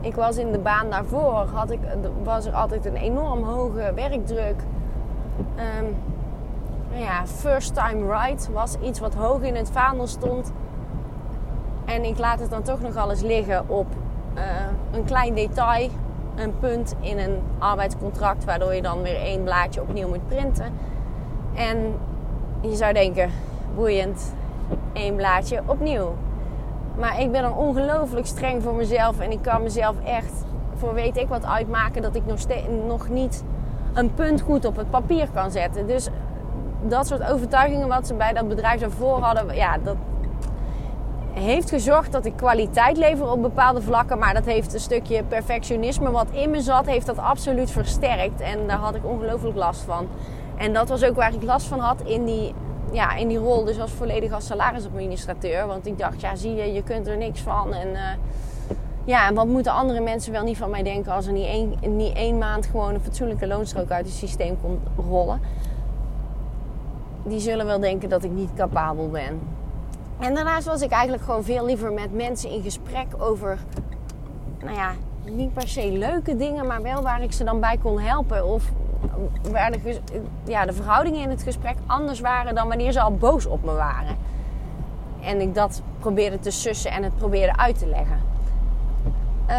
Ik 0.00 0.14
was 0.14 0.36
in 0.36 0.52
de 0.52 0.58
baan 0.58 0.90
daarvoor, 0.90 1.46
had 1.52 1.70
ik, 1.70 1.80
was 2.22 2.46
er 2.46 2.52
altijd 2.52 2.86
een 2.86 2.96
enorm 2.96 3.42
hoge 3.42 3.92
werkdruk. 3.94 4.62
Um, 5.80 5.96
ja, 6.94 7.26
first 7.26 7.74
time 7.74 8.20
right 8.20 8.48
was 8.52 8.76
iets 8.82 9.00
wat 9.00 9.14
hoog 9.14 9.40
in 9.40 9.54
het 9.54 9.70
vaandel 9.70 10.06
stond. 10.06 10.52
En 11.84 12.04
ik 12.04 12.18
laat 12.18 12.40
het 12.40 12.50
dan 12.50 12.62
toch 12.62 12.80
nog 12.80 12.96
alles 12.96 13.20
liggen 13.20 13.68
op 13.68 13.86
uh, 14.34 14.42
een 14.92 15.04
klein 15.04 15.34
detail 15.34 15.90
een 16.36 16.58
punt 16.58 16.94
in 17.00 17.18
een 17.18 17.38
arbeidscontract, 17.58 18.44
waardoor 18.44 18.74
je 18.74 18.82
dan 18.82 19.02
weer 19.02 19.16
één 19.16 19.42
blaadje 19.42 19.80
opnieuw 19.80 20.08
moet 20.08 20.28
printen. 20.28 20.72
En 21.54 21.94
je 22.60 22.76
zou 22.76 22.92
denken, 22.92 23.30
boeiend, 23.74 24.34
één 24.92 25.16
blaadje 25.16 25.62
opnieuw. 25.66 26.14
Maar 26.98 27.20
ik 27.20 27.32
ben 27.32 27.42
dan 27.42 27.54
ongelooflijk 27.54 28.26
streng 28.26 28.62
voor 28.62 28.74
mezelf 28.74 29.20
en 29.20 29.30
ik 29.30 29.42
kan 29.42 29.62
mezelf 29.62 29.96
echt 30.04 30.44
voor 30.74 30.94
weet 30.94 31.16
ik 31.16 31.28
wat 31.28 31.44
uitmaken 31.44 32.02
dat 32.02 32.14
ik 32.14 32.26
nog, 32.26 32.38
nog 32.86 33.08
niet 33.08 33.44
een 33.94 34.14
punt 34.14 34.40
goed 34.40 34.64
op 34.64 34.76
het 34.76 34.90
papier 34.90 35.28
kan 35.34 35.50
zetten. 35.50 35.86
Dus 35.86 36.08
dat 36.82 37.06
soort 37.06 37.30
overtuigingen 37.30 37.88
wat 37.88 38.06
ze 38.06 38.14
bij 38.14 38.32
dat 38.32 38.48
bedrijf 38.48 38.80
daarvoor 38.80 39.18
hadden, 39.18 39.54
ja, 39.54 39.78
dat, 39.78 39.96
heeft 41.32 41.68
gezorgd 41.68 42.12
dat 42.12 42.24
ik 42.24 42.36
kwaliteit 42.36 42.96
lever 42.96 43.30
op 43.30 43.42
bepaalde 43.42 43.82
vlakken. 43.82 44.18
Maar 44.18 44.34
dat 44.34 44.44
heeft 44.44 44.74
een 44.74 44.80
stukje 44.80 45.22
perfectionisme 45.22 46.10
wat 46.10 46.30
in 46.30 46.50
me 46.50 46.60
zat, 46.60 46.86
heeft 46.86 47.06
dat 47.06 47.18
absoluut 47.18 47.70
versterkt. 47.70 48.40
En 48.40 48.66
daar 48.66 48.78
had 48.78 48.94
ik 48.94 49.04
ongelooflijk 49.04 49.56
last 49.56 49.80
van. 49.80 50.08
En 50.56 50.72
dat 50.72 50.88
was 50.88 51.04
ook 51.04 51.16
waar 51.16 51.34
ik 51.34 51.42
last 51.42 51.66
van 51.66 51.78
had 51.78 52.00
in 52.00 52.24
die, 52.24 52.54
ja, 52.92 53.14
in 53.16 53.28
die 53.28 53.38
rol. 53.38 53.64
Dus 53.64 53.80
als 53.80 53.92
volledig 53.92 54.32
als 54.32 54.46
salarisadministrateur. 54.46 55.66
Want 55.66 55.86
ik 55.86 55.98
dacht, 55.98 56.20
ja 56.20 56.36
zie 56.36 56.54
je, 56.54 56.72
je 56.72 56.82
kunt 56.82 57.06
er 57.06 57.16
niks 57.16 57.40
van. 57.40 57.74
En 57.74 57.88
uh, 57.88 58.00
ja, 59.04 59.28
en 59.28 59.34
wat 59.34 59.46
moeten 59.46 59.72
andere 59.72 60.00
mensen 60.00 60.32
wel 60.32 60.44
niet 60.44 60.56
van 60.56 60.70
mij 60.70 60.82
denken 60.82 61.12
als 61.12 61.26
er 61.26 61.32
niet 61.32 61.46
één, 61.46 61.74
niet 61.96 62.16
één 62.16 62.38
maand 62.38 62.66
gewoon 62.66 62.94
een 62.94 63.00
fatsoenlijke 63.00 63.46
loonstrook 63.46 63.90
uit 63.90 64.06
het 64.06 64.14
systeem 64.14 64.58
komt 64.62 64.80
rollen. 65.08 65.40
Die 67.22 67.40
zullen 67.40 67.66
wel 67.66 67.80
denken 67.80 68.08
dat 68.08 68.24
ik 68.24 68.30
niet 68.30 68.50
capabel 68.54 69.08
ben. 69.08 69.40
En 70.18 70.34
daarnaast 70.34 70.66
was 70.66 70.82
ik 70.82 70.90
eigenlijk 70.90 71.22
gewoon 71.22 71.44
veel 71.44 71.64
liever 71.64 71.92
met 71.92 72.14
mensen 72.14 72.50
in 72.50 72.62
gesprek 72.62 73.06
over, 73.18 73.58
nou 74.58 74.76
ja, 74.76 74.92
niet 75.24 75.52
per 75.52 75.68
se 75.68 75.92
leuke 75.92 76.36
dingen, 76.36 76.66
maar 76.66 76.82
wel 76.82 77.02
waar 77.02 77.22
ik 77.22 77.32
ze 77.32 77.44
dan 77.44 77.60
bij 77.60 77.78
kon 77.82 78.00
helpen. 78.00 78.46
Of 78.46 78.72
waar 79.50 79.72
de, 79.72 80.00
ja, 80.44 80.66
de 80.66 80.72
verhoudingen 80.72 81.20
in 81.20 81.30
het 81.30 81.42
gesprek 81.42 81.76
anders 81.86 82.20
waren 82.20 82.54
dan 82.54 82.68
wanneer 82.68 82.92
ze 82.92 83.00
al 83.00 83.14
boos 83.14 83.46
op 83.46 83.64
me 83.64 83.72
waren. 83.72 84.16
En 85.20 85.40
ik 85.40 85.54
dat 85.54 85.82
probeerde 85.98 86.38
te 86.38 86.50
sussen 86.50 86.90
en 86.90 87.02
het 87.02 87.16
probeerde 87.16 87.56
uit 87.56 87.78
te 87.78 87.86
leggen. 87.86 88.20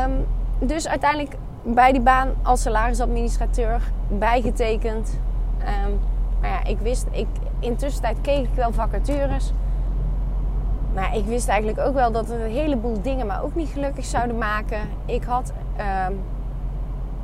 Um, 0.09 0.25
dus 0.67 0.87
uiteindelijk 0.87 1.35
bij 1.63 1.91
die 1.91 2.01
baan 2.01 2.29
als 2.41 2.61
salarisadministrateur 2.61 3.91
bijgetekend. 4.07 5.19
Um, 5.85 5.99
maar 6.41 6.49
ja, 6.49 6.63
ik 6.63 6.79
wist, 6.79 7.05
ik, 7.11 7.27
intussen 7.61 8.21
keek 8.21 8.43
ik 8.43 8.53
wel 8.53 8.71
vacatures. 8.71 9.53
Maar 10.93 11.15
ik 11.15 11.25
wist 11.25 11.47
eigenlijk 11.47 11.79
ook 11.79 11.93
wel 11.93 12.11
dat 12.11 12.29
een 12.29 12.41
heleboel 12.41 13.01
dingen 13.01 13.27
me 13.27 13.41
ook 13.41 13.55
niet 13.55 13.69
gelukkig 13.69 14.05
zouden 14.05 14.37
maken. 14.37 14.79
Ik 15.05 15.23
had 15.23 15.53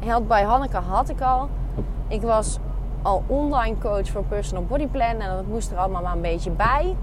Held 0.06 0.28
by 0.28 0.42
Hanneke 0.42 0.78
had 0.78 1.10
ik 1.10 1.22
al. 1.22 1.50
Ik 2.08 2.22
was 2.22 2.60
al 3.02 3.24
online 3.28 3.78
coach 3.78 4.08
voor 4.08 4.24
personal 4.24 4.66
body 4.66 4.88
plan 4.88 5.20
en 5.20 5.36
dat 5.36 5.48
moest 5.48 5.72
er 5.72 5.78
allemaal 5.78 6.02
maar 6.02 6.16
een 6.16 6.22
beetje 6.22 6.52
bij. 6.52 6.96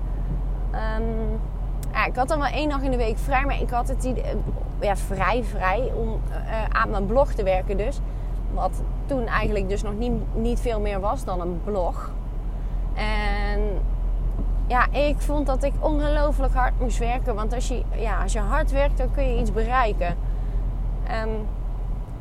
Um, 0.99 1.41
ja, 1.93 2.07
ik 2.07 2.17
had 2.17 2.29
dan 2.29 2.39
wel 2.39 2.49
één 2.49 2.69
dag 2.69 2.83
in 2.83 2.91
de 2.91 2.97
week 2.97 3.19
vrij, 3.19 3.45
maar 3.45 3.61
ik 3.61 3.71
had 3.71 3.89
het 3.89 4.05
idee, 4.05 4.25
ja, 4.81 4.97
vrij, 4.97 5.45
vrij 5.45 5.93
om 5.97 6.09
uh, 6.09 6.65
aan 6.69 6.91
mijn 6.91 7.07
blog 7.07 7.33
te 7.33 7.43
werken 7.43 7.77
dus. 7.77 8.01
Wat 8.53 8.83
toen 9.07 9.27
eigenlijk 9.27 9.69
dus 9.69 9.83
nog 9.83 9.95
niet, 9.95 10.13
niet 10.35 10.61
veel 10.61 10.81
meer 10.81 11.01
was 11.01 11.25
dan 11.25 11.41
een 11.41 11.61
blog. 11.65 12.11
Ja, 14.67 14.87
ik 14.91 15.21
vond 15.21 15.47
dat 15.47 15.63
ik 15.63 15.73
ongelooflijk 15.81 16.55
hard 16.55 16.81
moest 16.81 16.99
werken. 16.99 17.35
Want 17.35 17.55
als 17.55 17.69
je, 17.69 17.83
ja, 17.95 18.23
als 18.23 18.33
je 18.33 18.39
hard 18.39 18.71
werkt, 18.71 18.99
dan 18.99 19.11
kun 19.11 19.35
je 19.35 19.41
iets 19.41 19.53
bereiken. 19.53 20.17
En, 21.07 21.29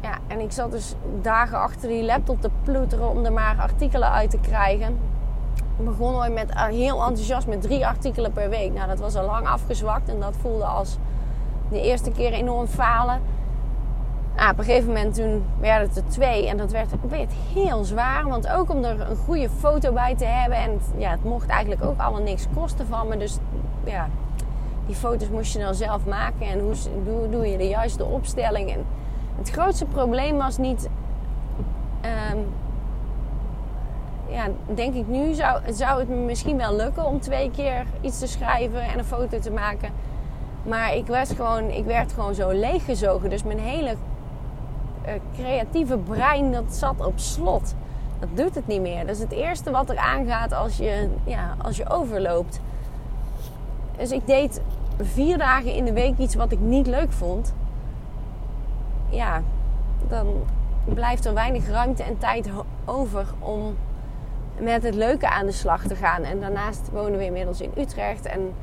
ja, 0.01 0.17
en 0.27 0.39
ik 0.39 0.51
zat 0.51 0.71
dus 0.71 0.95
dagen 1.21 1.59
achter 1.59 1.89
die 1.89 2.03
laptop 2.03 2.41
te 2.41 2.49
ploeteren 2.63 3.09
om 3.09 3.25
er 3.25 3.33
maar 3.33 3.55
artikelen 3.59 4.11
uit 4.11 4.29
te 4.29 4.39
krijgen. 4.39 4.99
Ik 5.77 5.85
begon 5.85 6.15
ooit 6.15 6.33
met 6.33 6.49
eh, 6.49 6.63
heel 6.63 7.05
enthousiast 7.05 7.47
met 7.47 7.61
drie 7.61 7.87
artikelen 7.87 8.31
per 8.31 8.49
week. 8.49 8.73
Nou, 8.73 8.87
dat 8.87 8.99
was 8.99 9.15
al 9.15 9.25
lang 9.25 9.47
afgezwakt 9.47 10.09
en 10.09 10.19
dat 10.19 10.35
voelde 10.41 10.65
als 10.65 10.97
de 11.69 11.81
eerste 11.81 12.11
keer 12.11 12.33
enorm 12.33 12.67
falen. 12.67 13.21
Ah, 14.35 14.49
op 14.49 14.57
een 14.57 14.63
gegeven 14.63 14.87
moment 14.87 15.15
toen 15.15 15.43
werden 15.59 15.87
het 15.87 15.97
er 15.97 16.03
twee 16.07 16.47
en 16.47 16.57
dat 16.57 16.71
werd, 16.71 16.89
werd 17.09 17.31
heel 17.53 17.83
zwaar. 17.83 18.27
Want 18.27 18.49
ook 18.49 18.69
om 18.69 18.83
er 18.83 19.09
een 19.09 19.15
goede 19.15 19.49
foto 19.49 19.91
bij 19.91 20.15
te 20.15 20.25
hebben. 20.25 20.57
En 20.57 20.79
ja, 20.97 21.09
het 21.09 21.23
mocht 21.23 21.47
eigenlijk 21.47 21.83
ook 21.83 21.99
allemaal 21.99 22.21
niks 22.21 22.47
kosten 22.55 22.87
van 22.87 23.07
me. 23.07 23.17
Dus 23.17 23.37
ja, 23.83 24.07
die 24.85 24.95
foto's 24.95 25.29
moest 25.29 25.53
je 25.53 25.59
dan 25.59 25.75
zelf 25.75 26.05
maken. 26.05 26.47
En 26.47 26.59
hoe 26.59 26.73
doe, 27.05 27.29
doe 27.29 27.47
je 27.47 27.57
de 27.57 27.67
juiste 27.67 28.05
opstelling? 28.05 28.71
En 28.71 28.85
het 29.37 29.49
grootste 29.49 29.85
probleem 29.85 30.37
was 30.37 30.57
niet... 30.57 30.89
ehm, 32.01 32.37
ja, 34.29 34.47
denk 34.73 34.93
ik 34.93 35.07
nu 35.07 35.33
zou, 35.33 35.61
zou 35.73 35.99
het 35.99 36.09
me 36.09 36.15
misschien 36.15 36.57
wel 36.57 36.75
lukken 36.75 37.05
om 37.05 37.19
twee 37.19 37.51
keer 37.51 37.85
iets 38.01 38.19
te 38.19 38.27
schrijven 38.27 38.81
en 38.81 38.97
een 38.97 39.05
foto 39.05 39.39
te 39.39 39.51
maken. 39.51 39.89
Maar 40.63 40.95
ik 40.95 41.07
werd 41.07 41.31
gewoon, 41.31 41.69
ik 41.69 41.85
werd 41.85 42.13
gewoon 42.13 42.33
zo 42.33 42.49
leeggezogen. 42.49 43.29
Dus 43.29 43.43
mijn 43.43 43.59
hele 43.59 43.95
creatieve 45.35 45.97
brein 45.97 46.51
dat 46.51 46.73
zat 46.75 47.05
op 47.05 47.19
slot. 47.19 47.75
Dat 48.19 48.29
doet 48.33 48.55
het 48.55 48.67
niet 48.67 48.81
meer. 48.81 49.05
Dat 49.05 49.15
is 49.15 49.21
het 49.21 49.31
eerste 49.31 49.71
wat 49.71 49.89
er 49.89 49.97
aangaat 49.97 50.53
als 50.53 50.77
je, 50.77 51.09
ja, 51.23 51.55
als 51.61 51.77
je 51.77 51.89
overloopt. 51.89 52.59
Dus 53.97 54.11
ik 54.11 54.27
deed 54.27 54.61
vier 55.01 55.37
dagen 55.37 55.73
in 55.73 55.85
de 55.85 55.93
week 55.93 56.17
iets 56.17 56.35
wat 56.35 56.51
ik 56.51 56.59
niet 56.59 56.87
leuk 56.87 57.11
vond. 57.11 57.53
Ja, 59.09 59.41
dan 60.07 60.27
blijft 60.83 61.25
er 61.25 61.33
weinig 61.33 61.67
ruimte 61.67 62.03
en 62.03 62.17
tijd 62.17 62.49
over 62.85 63.25
om 63.39 63.75
met 64.57 64.83
het 64.83 64.95
leuke 64.95 65.29
aan 65.29 65.45
de 65.45 65.51
slag 65.51 65.87
te 65.87 65.95
gaan. 65.95 66.23
En 66.23 66.39
daarnaast 66.39 66.89
wonen 66.91 67.17
we 67.17 67.25
inmiddels 67.25 67.61
in 67.61 67.71
Utrecht. 67.77 68.25
En 68.25 68.53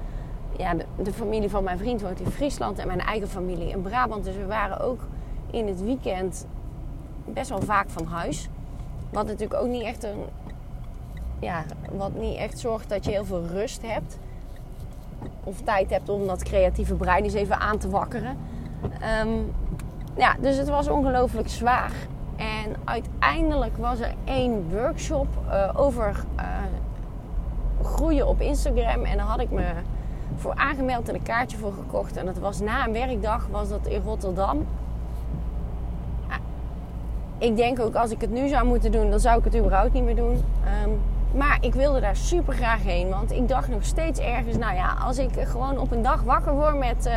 ja, 0.57 0.75
de, 1.03 1.13
familie 1.13 1.51
van 1.51 1.65
mijn 1.65 1.79
vriend 1.79 2.03
woont 2.03 2.21
in 2.21 2.31
Friesland 2.31 2.79
en 2.79 2.87
mijn 2.87 3.01
eigen 3.01 3.29
familie 3.29 3.69
in 3.69 3.83
Brabant. 3.83 4.25
Dus 4.25 4.37
we 4.37 4.47
waren 4.47 4.81
ook 4.81 5.01
in 5.51 5.67
het 5.67 5.83
weekend 5.83 6.47
best 7.25 7.49
wel 7.49 7.61
vaak 7.61 7.89
van 7.89 8.07
huis. 8.07 8.49
Wat 9.11 9.27
natuurlijk 9.27 9.61
ook 9.61 9.69
niet 9.69 9.83
echt 9.83 10.05
een. 10.05 10.25
Ja, 11.39 11.65
wat 11.93 12.15
niet 12.15 12.37
echt 12.37 12.59
zorgt 12.59 12.89
dat 12.89 13.05
je 13.05 13.11
heel 13.11 13.25
veel 13.25 13.47
rust 13.47 13.83
hebt. 13.83 14.19
Of 15.45 15.61
tijd 15.61 15.91
hebt 15.91 16.09
om 16.09 16.27
dat 16.27 16.43
creatieve 16.43 16.95
brein 16.95 17.25
eens 17.25 17.35
even 17.35 17.61
aan 17.61 17.79
te 17.79 17.91
wakkeren. 17.91 18.37
Um, 19.25 19.53
ja, 20.17 20.37
dus 20.41 20.57
het 20.57 20.69
was 20.69 20.89
ongelooflijk 20.89 21.49
zwaar. 21.49 21.93
En 22.37 22.77
uiteindelijk 22.85 23.77
was 23.77 24.01
er 24.01 24.15
één 24.25 24.71
workshop 24.71 25.27
uh, 25.49 25.71
over 25.75 26.25
uh, 26.39 26.45
groeien 27.83 28.27
op 28.27 28.41
Instagram. 28.41 29.05
En 29.05 29.17
daar 29.17 29.27
had 29.27 29.41
ik 29.41 29.51
me 29.51 29.65
voor 30.37 30.55
aangemeld 30.55 31.09
en 31.09 31.15
een 31.15 31.23
kaartje 31.23 31.59
voor 31.59 31.73
gekocht. 31.73 32.17
En 32.17 32.27
dat 32.27 32.39
was 32.39 32.61
na 32.61 32.87
een 32.87 32.93
werkdag, 32.93 33.47
was 33.51 33.69
dat 33.69 33.87
in 33.87 34.03
Rotterdam. 34.03 34.67
Ik 37.41 37.57
denk 37.57 37.81
ook 37.81 37.95
als 37.95 38.11
ik 38.11 38.21
het 38.21 38.31
nu 38.31 38.49
zou 38.49 38.67
moeten 38.67 38.93
doen, 38.93 39.11
dan 39.11 39.21
zou 39.21 39.39
ik 39.39 39.45
het 39.45 39.57
überhaupt 39.57 39.93
niet 39.93 40.05
meer 40.05 40.17
doen. 40.17 40.33
Um, 40.85 41.01
maar 41.35 41.59
ik 41.61 41.75
wilde 41.75 42.01
daar 42.01 42.17
super 42.17 42.55
graag 42.55 42.83
heen. 42.83 43.09
Want 43.09 43.33
ik 43.33 43.49
dacht 43.49 43.69
nog 43.69 43.85
steeds 43.85 44.21
ergens, 44.21 44.57
nou 44.57 44.75
ja, 44.75 44.97
als 45.05 45.19
ik 45.19 45.31
gewoon 45.39 45.79
op 45.79 45.93
een 45.93 46.03
dag 46.03 46.23
wakker 46.23 46.55
word 46.55 46.79
met 46.79 47.11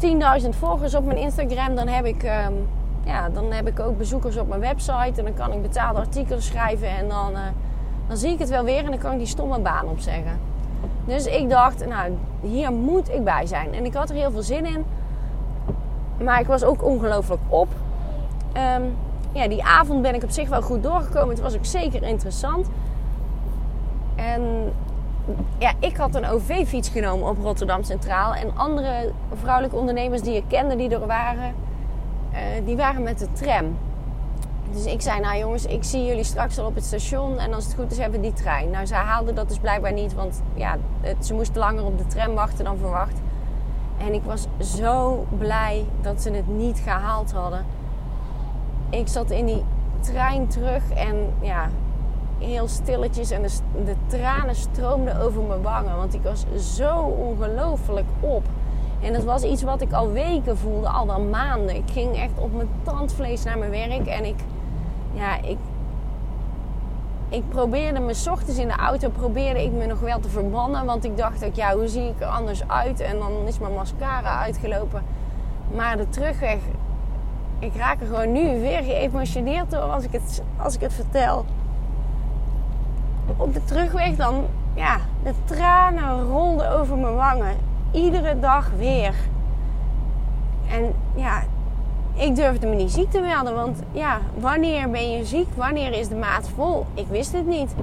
uh, 0.00 0.42
10.000 0.42 0.48
volgers 0.48 0.94
op 0.94 1.04
mijn 1.04 1.18
Instagram, 1.18 1.74
dan 1.74 1.88
heb 1.88 2.04
ik. 2.04 2.22
Um, 2.22 2.68
ja, 3.04 3.28
dan 3.28 3.52
heb 3.52 3.68
ik 3.68 3.80
ook 3.80 3.98
bezoekers 3.98 4.36
op 4.36 4.48
mijn 4.48 4.60
website 4.60 5.12
en 5.16 5.24
dan 5.24 5.34
kan 5.34 5.52
ik 5.52 5.62
betaalde 5.62 5.98
artikelen 5.98 6.42
schrijven 6.42 6.88
en 6.88 7.08
dan, 7.08 7.32
uh, 7.32 7.38
dan 8.08 8.16
zie 8.16 8.32
ik 8.32 8.38
het 8.38 8.48
wel 8.48 8.64
weer 8.64 8.84
en 8.84 8.90
dan 8.90 8.98
kan 8.98 9.12
ik 9.12 9.18
die 9.18 9.26
stomme 9.26 9.58
baan 9.58 9.86
opzeggen. 9.86 10.40
Dus 11.04 11.26
ik 11.26 11.48
dacht, 11.48 11.86
nou, 11.86 12.12
hier 12.40 12.72
moet 12.72 13.10
ik 13.10 13.24
bij 13.24 13.46
zijn. 13.46 13.74
En 13.74 13.84
ik 13.84 13.94
had 13.94 14.10
er 14.10 14.16
heel 14.16 14.30
veel 14.30 14.42
zin 14.42 14.66
in. 14.66 14.84
Maar 16.24 16.40
ik 16.40 16.46
was 16.46 16.64
ook 16.64 16.84
ongelooflijk 16.84 17.40
op. 17.48 17.68
Um, 18.58 18.96
ja, 19.32 19.48
die 19.48 19.64
avond 19.64 20.02
ben 20.02 20.14
ik 20.14 20.22
op 20.22 20.30
zich 20.30 20.48
wel 20.48 20.62
goed 20.62 20.82
doorgekomen. 20.82 21.28
Het 21.28 21.40
was 21.40 21.56
ook 21.56 21.64
zeker 21.64 22.02
interessant. 22.02 22.66
En 24.16 24.72
ja, 25.58 25.72
ik 25.78 25.96
had 25.96 26.14
een 26.14 26.26
OV-fiets 26.26 26.88
genomen 26.88 27.28
op 27.28 27.38
Rotterdam 27.38 27.82
Centraal. 27.82 28.34
En 28.34 28.56
andere 28.56 29.12
vrouwelijke 29.40 29.76
ondernemers 29.76 30.22
die 30.22 30.36
ik 30.36 30.44
kende 30.48 30.76
die 30.76 30.90
er 30.90 31.06
waren, 31.06 31.54
uh, 32.32 32.38
die 32.64 32.76
waren 32.76 33.02
met 33.02 33.18
de 33.18 33.32
tram. 33.32 33.76
Dus 34.72 34.84
ik 34.84 35.00
zei, 35.00 35.20
nou 35.20 35.38
jongens, 35.38 35.66
ik 35.66 35.84
zie 35.84 36.04
jullie 36.04 36.24
straks 36.24 36.58
al 36.58 36.66
op 36.66 36.74
het 36.74 36.84
station. 36.84 37.38
En 37.38 37.54
als 37.54 37.64
het 37.64 37.74
goed 37.74 37.90
is, 37.90 37.98
hebben 37.98 38.20
we 38.20 38.26
die 38.26 38.36
trein. 38.36 38.70
Nou, 38.70 38.86
zij 38.86 38.98
haalden 38.98 39.34
dat 39.34 39.48
dus 39.48 39.58
blijkbaar 39.58 39.92
niet, 39.92 40.14
want 40.14 40.42
ja, 40.54 40.76
ze 41.20 41.34
moesten 41.34 41.58
langer 41.58 41.84
op 41.84 41.98
de 41.98 42.06
tram 42.06 42.34
wachten 42.34 42.64
dan 42.64 42.76
verwacht. 42.78 43.20
En 43.98 44.14
ik 44.14 44.22
was 44.22 44.46
zo 44.58 45.26
blij 45.38 45.86
dat 46.00 46.22
ze 46.22 46.30
het 46.30 46.48
niet 46.48 46.78
gehaald 46.78 47.32
hadden. 47.32 47.64
Ik 48.90 49.08
zat 49.08 49.30
in 49.30 49.46
die 49.46 49.64
trein 50.00 50.48
terug 50.48 50.90
en 50.90 51.34
ja, 51.40 51.68
heel 52.38 52.68
stilletjes. 52.68 53.30
En 53.30 53.42
de, 53.42 53.50
de 53.84 53.94
tranen 54.06 54.54
stroomden 54.54 55.20
over 55.20 55.42
mijn 55.42 55.62
wangen. 55.62 55.96
Want 55.96 56.14
ik 56.14 56.22
was 56.22 56.44
zo 56.76 56.96
ongelooflijk 56.98 58.06
op. 58.20 58.44
En 59.00 59.12
dat 59.12 59.24
was 59.24 59.42
iets 59.42 59.62
wat 59.62 59.80
ik 59.80 59.92
al 59.92 60.10
weken 60.12 60.58
voelde, 60.58 60.88
al 60.88 61.06
wel 61.06 61.20
maanden. 61.20 61.74
Ik 61.74 61.90
ging 61.92 62.16
echt 62.16 62.38
op 62.38 62.54
mijn 62.54 62.68
tandvlees 62.82 63.44
naar 63.44 63.58
mijn 63.58 63.70
werk. 63.70 64.06
En 64.06 64.24
ik, 64.24 64.36
ja, 65.12 65.42
ik, 65.42 65.58
ik 67.28 67.48
probeerde 67.48 68.00
me 68.00 68.24
ochtends 68.30 68.58
in 68.58 68.68
de 68.68 68.76
auto, 68.76 69.08
probeerde 69.08 69.64
ik 69.64 69.72
me 69.72 69.86
nog 69.86 70.00
wel 70.00 70.20
te 70.20 70.28
verbannen. 70.28 70.84
Want 70.84 71.04
ik 71.04 71.16
dacht 71.16 71.44
ook, 71.44 71.54
ja, 71.54 71.74
hoe 71.74 71.88
zie 71.88 72.08
ik 72.08 72.20
er 72.20 72.26
anders 72.26 72.68
uit? 72.68 73.00
En 73.00 73.18
dan 73.18 73.32
is 73.46 73.58
mijn 73.58 73.74
mascara 73.74 74.38
uitgelopen. 74.38 75.02
Maar 75.74 75.96
de 75.96 76.08
terugweg, 76.08 76.58
ik 77.58 77.76
raak 77.76 78.00
er 78.00 78.06
gewoon 78.06 78.32
nu 78.32 78.60
weer 78.60 78.82
geëmotioneerd 78.82 79.70
door 79.70 79.80
als 79.80 80.04
ik 80.04 80.12
het, 80.12 80.42
als 80.56 80.74
ik 80.74 80.80
het 80.80 80.92
vertel. 80.92 81.44
Op 83.36 83.54
de 83.54 83.64
terugweg 83.64 84.16
dan, 84.16 84.44
ja, 84.74 84.96
de 85.22 85.32
tranen 85.44 86.22
rolden 86.22 86.70
over 86.70 86.96
mijn 86.96 87.14
wangen 87.14 87.56
iedere 87.90 88.40
dag 88.40 88.70
weer. 88.76 89.14
En 90.70 90.94
ja, 91.14 91.42
ik 92.14 92.36
durfde 92.36 92.66
me 92.66 92.74
niet 92.74 92.92
ziek 92.92 93.10
te 93.10 93.20
melden. 93.20 93.54
Want 93.54 93.78
ja, 93.92 94.18
wanneer 94.38 94.90
ben 94.90 95.10
je 95.10 95.24
ziek? 95.24 95.48
Wanneer 95.54 95.92
is 95.92 96.08
de 96.08 96.14
maat 96.14 96.48
vol? 96.54 96.86
Ik 96.94 97.06
wist 97.06 97.32
het 97.32 97.46
niet. 97.46 97.74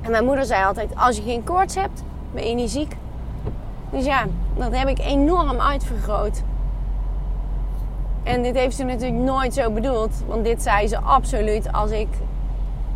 En 0.00 0.10
mijn 0.10 0.24
moeder 0.24 0.44
zei 0.44 0.64
altijd: 0.64 0.96
als 0.96 1.16
je 1.16 1.22
geen 1.22 1.44
koorts 1.44 1.74
hebt, 1.74 2.02
ben 2.32 2.48
je 2.48 2.54
niet 2.54 2.70
ziek. 2.70 2.96
Dus 3.90 4.04
ja, 4.04 4.24
dat 4.56 4.76
heb 4.76 4.88
ik 4.88 4.98
enorm 4.98 5.60
uitvergroot. 5.60 6.42
En 8.22 8.42
dit 8.42 8.56
heeft 8.56 8.76
ze 8.76 8.84
natuurlijk 8.84 9.22
nooit 9.22 9.54
zo 9.54 9.70
bedoeld. 9.70 10.22
Want 10.26 10.44
dit 10.44 10.62
zei 10.62 10.88
ze 10.88 10.98
absoluut 10.98 11.72
als 11.72 11.90
ik 11.90 12.08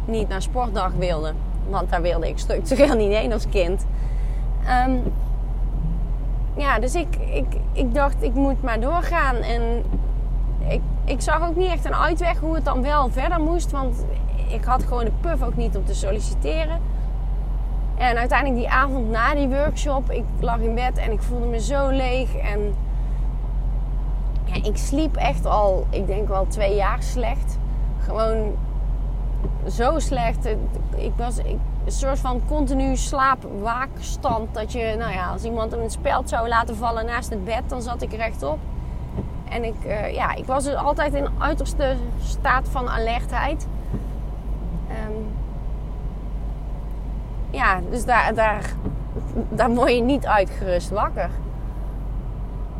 niet 0.04 0.28
naar 0.28 0.42
sportdag 0.42 0.92
wilde. 0.98 1.32
Want 1.68 1.90
daar 1.90 2.02
wilde 2.02 2.28
ik 2.28 2.38
structureel 2.38 2.94
niet 2.96 3.12
heen 3.12 3.32
als 3.32 3.48
kind. 3.48 3.86
Um, 4.86 5.02
ja, 6.56 6.78
dus 6.78 6.94
ik, 6.94 7.16
ik, 7.16 7.46
ik 7.72 7.94
dacht, 7.94 8.22
ik 8.22 8.34
moet 8.34 8.62
maar 8.62 8.80
doorgaan. 8.80 9.36
En 9.36 9.82
ik, 10.68 10.80
ik 11.04 11.20
zag 11.20 11.48
ook 11.48 11.56
niet 11.56 11.70
echt 11.70 11.84
een 11.84 11.94
uitweg 11.94 12.38
hoe 12.38 12.54
het 12.54 12.64
dan 12.64 12.82
wel 12.82 13.08
verder 13.08 13.40
moest. 13.40 13.70
Want 13.70 14.04
ik 14.48 14.64
had 14.64 14.82
gewoon 14.82 15.04
de 15.04 15.12
puff 15.20 15.42
ook 15.42 15.56
niet 15.56 15.76
om 15.76 15.84
te 15.84 15.94
solliciteren. 15.94 16.80
En 17.96 18.16
uiteindelijk 18.16 18.60
die 18.60 18.70
avond 18.70 19.10
na 19.10 19.34
die 19.34 19.48
workshop, 19.48 20.10
ik 20.10 20.24
lag 20.40 20.58
in 20.58 20.74
bed 20.74 20.98
en 20.98 21.12
ik 21.12 21.22
voelde 21.22 21.46
me 21.46 21.60
zo 21.60 21.88
leeg. 21.88 22.36
En 22.36 22.74
ik 24.62 24.76
sliep 24.76 25.16
echt 25.16 25.46
al, 25.46 25.86
ik 25.90 26.06
denk 26.06 26.28
wel 26.28 26.46
twee 26.46 26.74
jaar 26.74 27.02
slecht. 27.02 27.58
Gewoon 27.98 28.54
zo 29.68 29.98
slecht. 29.98 30.46
Ik 30.96 31.12
was, 31.16 31.38
een 31.38 31.92
soort 31.92 32.18
van 32.18 32.40
continu 32.48 32.96
slaapwaakstand. 32.96 34.54
Dat 34.54 34.72
je, 34.72 34.94
nou 34.98 35.12
ja, 35.12 35.30
als 35.30 35.44
iemand 35.44 35.72
een 35.72 35.90
speld 35.90 36.28
zou 36.28 36.48
laten 36.48 36.76
vallen 36.76 37.06
naast 37.06 37.30
het 37.30 37.44
bed, 37.44 37.62
dan 37.66 37.82
zat 37.82 38.02
ik 38.02 38.12
rechtop. 38.12 38.58
En 39.48 39.64
ik, 39.64 39.84
uh, 39.86 40.14
ja, 40.14 40.34
ik 40.34 40.44
was 40.44 40.64
dus 40.64 40.74
altijd 40.74 41.14
in 41.14 41.28
uiterste 41.38 41.96
staat 42.22 42.68
van 42.68 42.88
alertheid. 42.88 43.66
Um, 44.90 45.26
ja, 47.50 47.80
dus 47.90 48.04
daar, 48.04 48.34
daar, 48.34 48.72
daar 49.48 49.70
word 49.70 49.94
je 49.94 50.00
niet 50.00 50.26
uitgerust 50.26 50.90
wakker. 50.90 51.30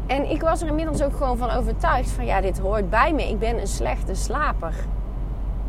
En 0.06 0.30
ik 0.30 0.40
was 0.40 0.62
er 0.62 0.68
inmiddels 0.68 1.02
ook 1.02 1.16
gewoon 1.16 1.36
van 1.36 1.50
overtuigd 1.50 2.10
van 2.10 2.26
ja, 2.26 2.40
dit 2.40 2.58
hoort 2.58 2.90
bij 2.90 3.12
me. 3.12 3.28
Ik 3.28 3.38
ben 3.38 3.60
een 3.60 3.66
slechte 3.66 4.14
slaper. 4.14 4.74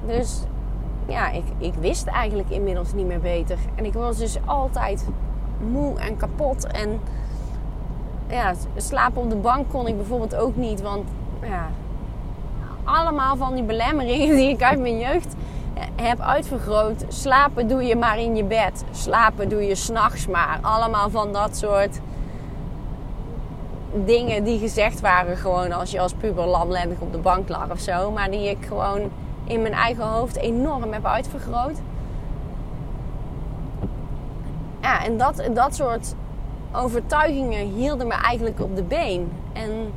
Dus 0.05 0.43
ja, 1.07 1.29
ik, 1.29 1.43
ik 1.57 1.73
wist 1.73 2.07
eigenlijk 2.07 2.49
inmiddels 2.49 2.93
niet 2.93 3.05
meer 3.05 3.19
beter. 3.19 3.57
En 3.75 3.85
ik 3.85 3.93
was 3.93 4.17
dus 4.17 4.37
altijd 4.45 5.05
moe 5.71 5.99
en 5.99 6.17
kapot. 6.17 6.67
En 6.67 6.99
ja, 8.27 8.53
slapen 8.75 9.21
op 9.21 9.29
de 9.29 9.35
bank 9.35 9.69
kon 9.69 9.87
ik 9.87 9.95
bijvoorbeeld 9.95 10.35
ook 10.35 10.55
niet. 10.55 10.81
Want 10.81 11.09
ja, 11.41 11.69
allemaal 12.83 13.35
van 13.35 13.53
die 13.53 13.63
belemmeringen 13.63 14.35
die 14.35 14.49
ik 14.49 14.63
uit 14.63 14.79
mijn 14.79 14.99
jeugd 14.99 15.35
heb 15.95 16.19
uitvergroot. 16.19 17.05
Slapen 17.07 17.67
doe 17.67 17.83
je 17.83 17.95
maar 17.95 18.19
in 18.19 18.35
je 18.35 18.43
bed. 18.43 18.83
Slapen 18.91 19.49
doe 19.49 19.63
je 19.67 19.75
s'nachts 19.75 20.27
maar. 20.27 20.59
Allemaal 20.61 21.09
van 21.09 21.31
dat 21.31 21.57
soort 21.57 21.99
dingen 24.05 24.43
die 24.43 24.59
gezegd 24.59 24.99
waren 24.99 25.37
gewoon 25.37 25.71
als 25.71 25.91
je 25.91 25.99
als 25.99 26.13
puber 26.13 26.45
lamlendig 26.45 26.99
op 26.99 27.11
de 27.11 27.17
bank 27.17 27.49
lag 27.49 27.71
of 27.71 27.79
zo. 27.79 28.11
Maar 28.11 28.31
die 28.31 28.49
ik 28.49 28.65
gewoon 28.65 29.01
in 29.43 29.61
mijn 29.61 29.73
eigen 29.73 30.03
hoofd 30.03 30.35
enorm 30.35 30.93
heb 30.93 31.05
uitvergroot. 31.05 31.79
Ja, 34.81 35.05
en 35.05 35.17
dat, 35.17 35.43
dat 35.53 35.75
soort 35.75 36.15
overtuigingen 36.71 37.67
hielden 37.67 38.07
me 38.07 38.13
eigenlijk 38.13 38.59
op 38.61 38.75
de 38.75 38.83
been. 38.83 39.31
En 39.53 39.93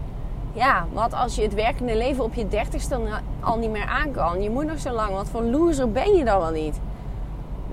ja, 0.52 0.86
wat 0.92 1.12
als 1.12 1.34
je 1.34 1.42
het 1.42 1.54
werkende 1.54 1.96
leven 1.96 2.24
op 2.24 2.34
je 2.34 2.48
dertigste 2.48 3.00
al 3.40 3.58
niet 3.58 3.70
meer 3.70 3.86
aan 3.86 4.10
kan? 4.10 4.42
Je 4.42 4.50
moet 4.50 4.66
nog 4.66 4.78
zo 4.78 4.90
lang, 4.90 5.10
wat 5.10 5.28
voor 5.28 5.42
loser 5.42 5.92
ben 5.92 6.16
je 6.16 6.24
dan 6.24 6.38
wel 6.38 6.50
niet? 6.50 6.80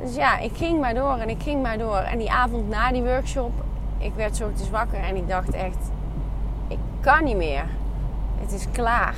Dus 0.02 0.16
ja, 0.16 0.38
ik 0.38 0.52
ging 0.54 0.80
maar 0.80 0.94
door 0.94 1.18
en 1.18 1.30
ik 1.30 1.42
ging 1.42 1.62
maar 1.62 1.78
door. 1.78 1.98
En 1.98 2.18
die 2.18 2.32
avond 2.32 2.70
na 2.70 2.92
die 2.92 3.04
workshop, 3.04 3.52
ik 3.98 4.14
werd 4.16 4.36
zo 4.36 4.52
te 4.54 4.70
wakker 4.72 5.00
en 5.00 5.16
ik 5.16 5.28
dacht 5.28 5.54
echt, 5.54 5.92
kan 7.08 7.24
niet 7.24 7.36
meer. 7.36 7.66
Het 8.40 8.52
is 8.52 8.66
klaar. 8.72 9.16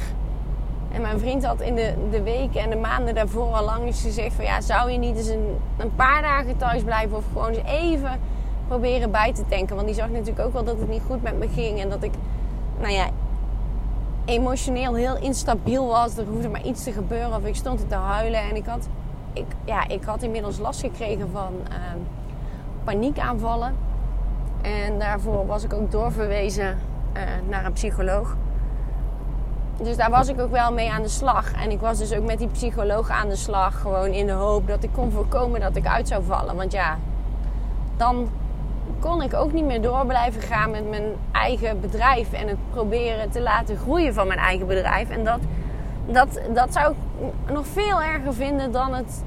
En 0.92 1.02
mijn 1.02 1.20
vriend 1.20 1.46
had 1.46 1.62
in 1.62 1.76
de, 1.76 1.94
de 2.12 2.22
weken 2.22 2.62
en 2.62 2.70
de 2.70 2.76
maanden 2.76 3.16
daarvoor 3.16 3.54
al 3.54 3.66
lang 3.66 3.86
eens 3.86 4.02
gezegd 4.02 4.34
van 4.34 4.46
ja, 4.46 4.62
zou 4.62 4.92
je 4.92 4.98
niet 4.98 5.18
eens 5.18 5.28
een, 5.28 5.58
een 5.78 5.96
paar 5.96 6.22
dagen 6.22 6.58
thuis 6.58 6.84
blijven 6.84 7.18
of 7.18 7.24
gewoon 7.34 7.50
eens 7.50 7.68
even 7.68 8.20
proberen 8.68 9.12
bij 9.12 9.34
te 9.34 9.46
tanken. 9.48 9.76
Want 9.76 9.88
die 9.88 9.96
zag 9.96 10.10
natuurlijk 10.10 10.46
ook 10.46 10.54
wel 10.54 10.64
dat 10.64 10.80
het 10.80 10.90
niet 10.90 11.02
goed 11.08 11.22
met 11.22 11.40
me 11.40 11.48
ging 11.48 11.80
en 11.80 11.90
dat 11.90 12.04
ik, 12.04 12.12
nou 12.80 12.94
ja, 12.94 13.08
emotioneel 14.26 14.96
heel 14.96 15.18
instabiel 15.18 15.88
was. 15.88 16.18
Er 16.18 16.26
hoefde 16.26 16.50
maar 16.50 16.64
iets 16.64 16.84
te 16.84 16.92
gebeuren 16.92 17.36
of 17.36 17.46
ik 17.46 17.56
stond 17.56 17.90
te 17.90 17.96
huilen 17.96 18.42
en 18.42 18.56
ik 18.56 18.66
had, 18.66 18.88
ik, 19.34 19.48
ja, 19.66 19.88
ik 19.88 20.04
had 20.04 20.24
inmiddels 20.24 20.58
last 20.58 20.80
gekregen 20.80 21.30
van 21.32 21.54
uh, 21.70 21.76
paniekaanvallen. 22.84 23.76
En 24.62 25.00
daarvoor 25.00 25.46
was 25.46 25.64
ik 25.64 25.74
ook 25.74 25.92
doorverwezen 25.92 26.78
uh, 27.20 27.50
naar 27.50 27.66
een 27.66 27.74
psycholoog. 27.74 28.36
Dus 29.82 29.98
daar 29.98 30.10
was 30.10 30.28
ik 30.28 30.40
ook 30.40 30.52
wel 30.52 30.74
mee 30.74 30.92
aan 30.92 31.02
de 31.02 31.10
slag. 31.10 31.54
En 31.54 31.72
ik 31.72 31.80
was 31.80 31.98
dus 31.98 32.14
ook 32.14 32.26
met 32.26 32.38
die 32.38 32.48
psycholoog 32.48 33.10
aan 33.10 33.30
de 33.30 33.36
slag. 33.36 33.82
Gewoon 33.82 34.10
in 34.10 34.26
de 34.26 34.32
hoop 34.32 34.68
dat 34.68 34.84
ik 34.84 34.90
kon 34.94 35.12
voorkomen 35.12 35.60
dat 35.60 35.76
ik 35.76 35.88
uit 35.88 36.08
zou 36.08 36.24
vallen. 36.24 36.56
Want 36.56 36.72
ja, 36.72 36.98
dan 37.98 38.30
kon 39.00 39.22
ik 39.22 39.34
ook 39.34 39.54
niet 39.54 39.66
meer 39.66 39.82
door 39.82 40.06
blijven 40.06 40.42
gaan 40.42 40.72
met 40.72 40.90
mijn 40.90 41.04
eigen 41.32 41.82
bedrijf. 41.82 42.34
En 42.34 42.48
het 42.48 42.58
proberen 42.72 43.30
te 43.30 43.42
laten 43.42 43.78
groeien 43.78 44.14
van 44.14 44.28
mijn 44.28 44.40
eigen 44.40 44.68
bedrijf. 44.68 45.10
En 45.10 45.24
dat, 45.24 45.40
dat, 46.06 46.40
dat 46.54 46.74
zou 46.74 46.94
ik 46.94 47.54
nog 47.54 47.68
veel 47.68 48.02
erger 48.02 48.34
vinden 48.34 48.72
dan 48.72 48.94
het 48.94 49.24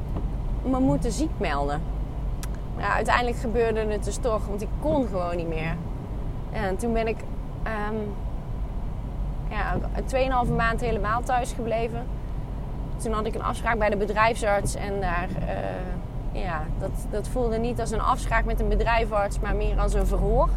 me 0.63 0.79
moeten 0.79 1.13
ziek 1.13 1.31
melden. 1.37 1.83
Ja, 2.79 2.95
uiteindelijk 2.95 3.37
gebeurde 3.37 3.81
het 3.81 4.05
dus 4.05 4.17
toch, 4.17 4.47
want 4.47 4.63
ik 4.63 4.69
kon 4.81 5.07
gewoon 5.07 5.37
niet 5.37 5.49
meer. 5.49 5.77
En 6.53 6.77
toen 6.77 6.93
ben 6.93 7.07
ik 7.07 7.17
um, 7.67 8.15
ja, 9.51 9.77
2,5 10.47 10.53
maand 10.57 10.81
helemaal 10.81 11.23
thuis 11.23 11.53
gebleven. 11.53 12.07
Toen 12.97 13.13
had 13.13 13.27
ik 13.27 13.35
een 13.35 13.43
afspraak 13.43 13.79
bij 13.79 13.91
de 13.91 13.97
bedrijfsarts 13.97 14.75
en 14.75 15.01
daar, 15.01 15.29
uh, 15.43 16.43
ja, 16.43 16.63
dat, 16.79 16.91
dat 17.11 17.29
voelde 17.29 17.59
niet 17.59 17.81
als 17.81 17.91
een 17.91 18.01
afspraak 18.01 18.45
met 18.45 18.61
een 18.61 18.69
bedrijfarts, 18.69 19.41
maar 19.41 19.57
meer 19.57 19.81
als 19.81 19.95
een 19.95 20.07
verhoor. 20.07 20.49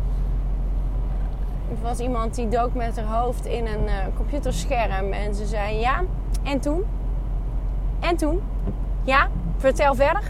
Er 1.70 1.82
was 1.82 2.00
iemand 2.00 2.36
die 2.36 2.48
dook 2.48 2.74
met 2.74 2.96
haar 2.96 3.20
hoofd 3.20 3.46
in 3.46 3.68
een 3.68 3.84
uh, 3.84 3.94
computerscherm 4.16 5.12
en 5.12 5.36
ze 5.36 5.46
zei: 5.46 5.80
Ja, 5.80 6.02
en 6.44 6.60
toen? 6.60 6.84
En 8.00 8.16
toen? 8.16 8.42
Ja, 9.04 9.30
vertel 9.58 9.96
verder. 9.96 10.24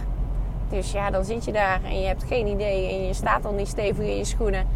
Dus 0.69 0.91
ja, 0.91 1.09
dan 1.09 1.25
zit 1.25 1.45
je 1.45 1.51
daar 1.51 1.79
en 1.83 1.99
je 1.99 2.07
hebt 2.07 2.23
geen 2.23 2.47
idee 2.47 2.89
en 2.89 3.07
je 3.07 3.13
staat 3.13 3.45
al 3.45 3.53
niet 3.53 3.67
stevig 3.67 4.05
in 4.05 4.17
je 4.17 4.25
schoenen. 4.25 4.67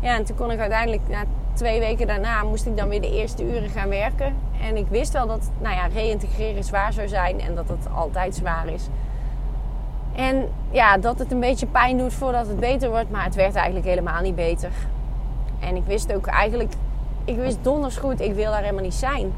Ja, 0.00 0.16
en 0.16 0.24
toen 0.24 0.36
kon 0.36 0.50
ik 0.50 0.58
uiteindelijk, 0.58 1.02
na 1.08 1.24
twee 1.52 1.80
weken 1.80 2.06
daarna, 2.06 2.42
moest 2.42 2.66
ik 2.66 2.76
dan 2.76 2.88
weer 2.88 3.00
de 3.00 3.16
eerste 3.16 3.44
uren 3.44 3.68
gaan 3.68 3.88
werken. 3.88 4.34
En 4.60 4.76
ik 4.76 4.86
wist 4.88 5.12
wel 5.12 5.26
dat, 5.26 5.50
nou 5.58 5.74
ja, 5.74 5.86
reïntegreren 5.86 6.64
zwaar 6.64 6.92
zou 6.92 7.08
zijn 7.08 7.40
en 7.40 7.54
dat 7.54 7.68
het 7.68 7.86
altijd 7.94 8.34
zwaar 8.34 8.68
is. 8.68 8.88
En 10.14 10.48
ja, 10.70 10.98
dat 10.98 11.18
het 11.18 11.32
een 11.32 11.40
beetje 11.40 11.66
pijn 11.66 11.98
doet 11.98 12.12
voordat 12.12 12.46
het 12.46 12.60
beter 12.60 12.90
wordt, 12.90 13.10
maar 13.10 13.24
het 13.24 13.34
werd 13.34 13.54
eigenlijk 13.54 13.86
helemaal 13.86 14.22
niet 14.22 14.34
beter. 14.34 14.70
En 15.60 15.76
ik 15.76 15.84
wist 15.84 16.12
ook 16.12 16.26
eigenlijk, 16.26 16.72
ik 17.24 17.36
wist 17.36 17.58
donders 17.62 17.96
goed, 17.96 18.20
ik 18.20 18.34
wil 18.34 18.50
daar 18.50 18.60
helemaal 18.60 18.82
niet 18.82 18.94
zijn. 18.94 19.32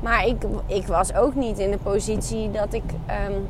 Maar 0.00 0.26
ik, 0.26 0.44
ik 0.66 0.86
was 0.86 1.14
ook 1.14 1.34
niet 1.34 1.58
in 1.58 1.70
de 1.70 1.78
positie 1.78 2.50
dat 2.50 2.72
ik, 2.72 2.84
um, 3.28 3.46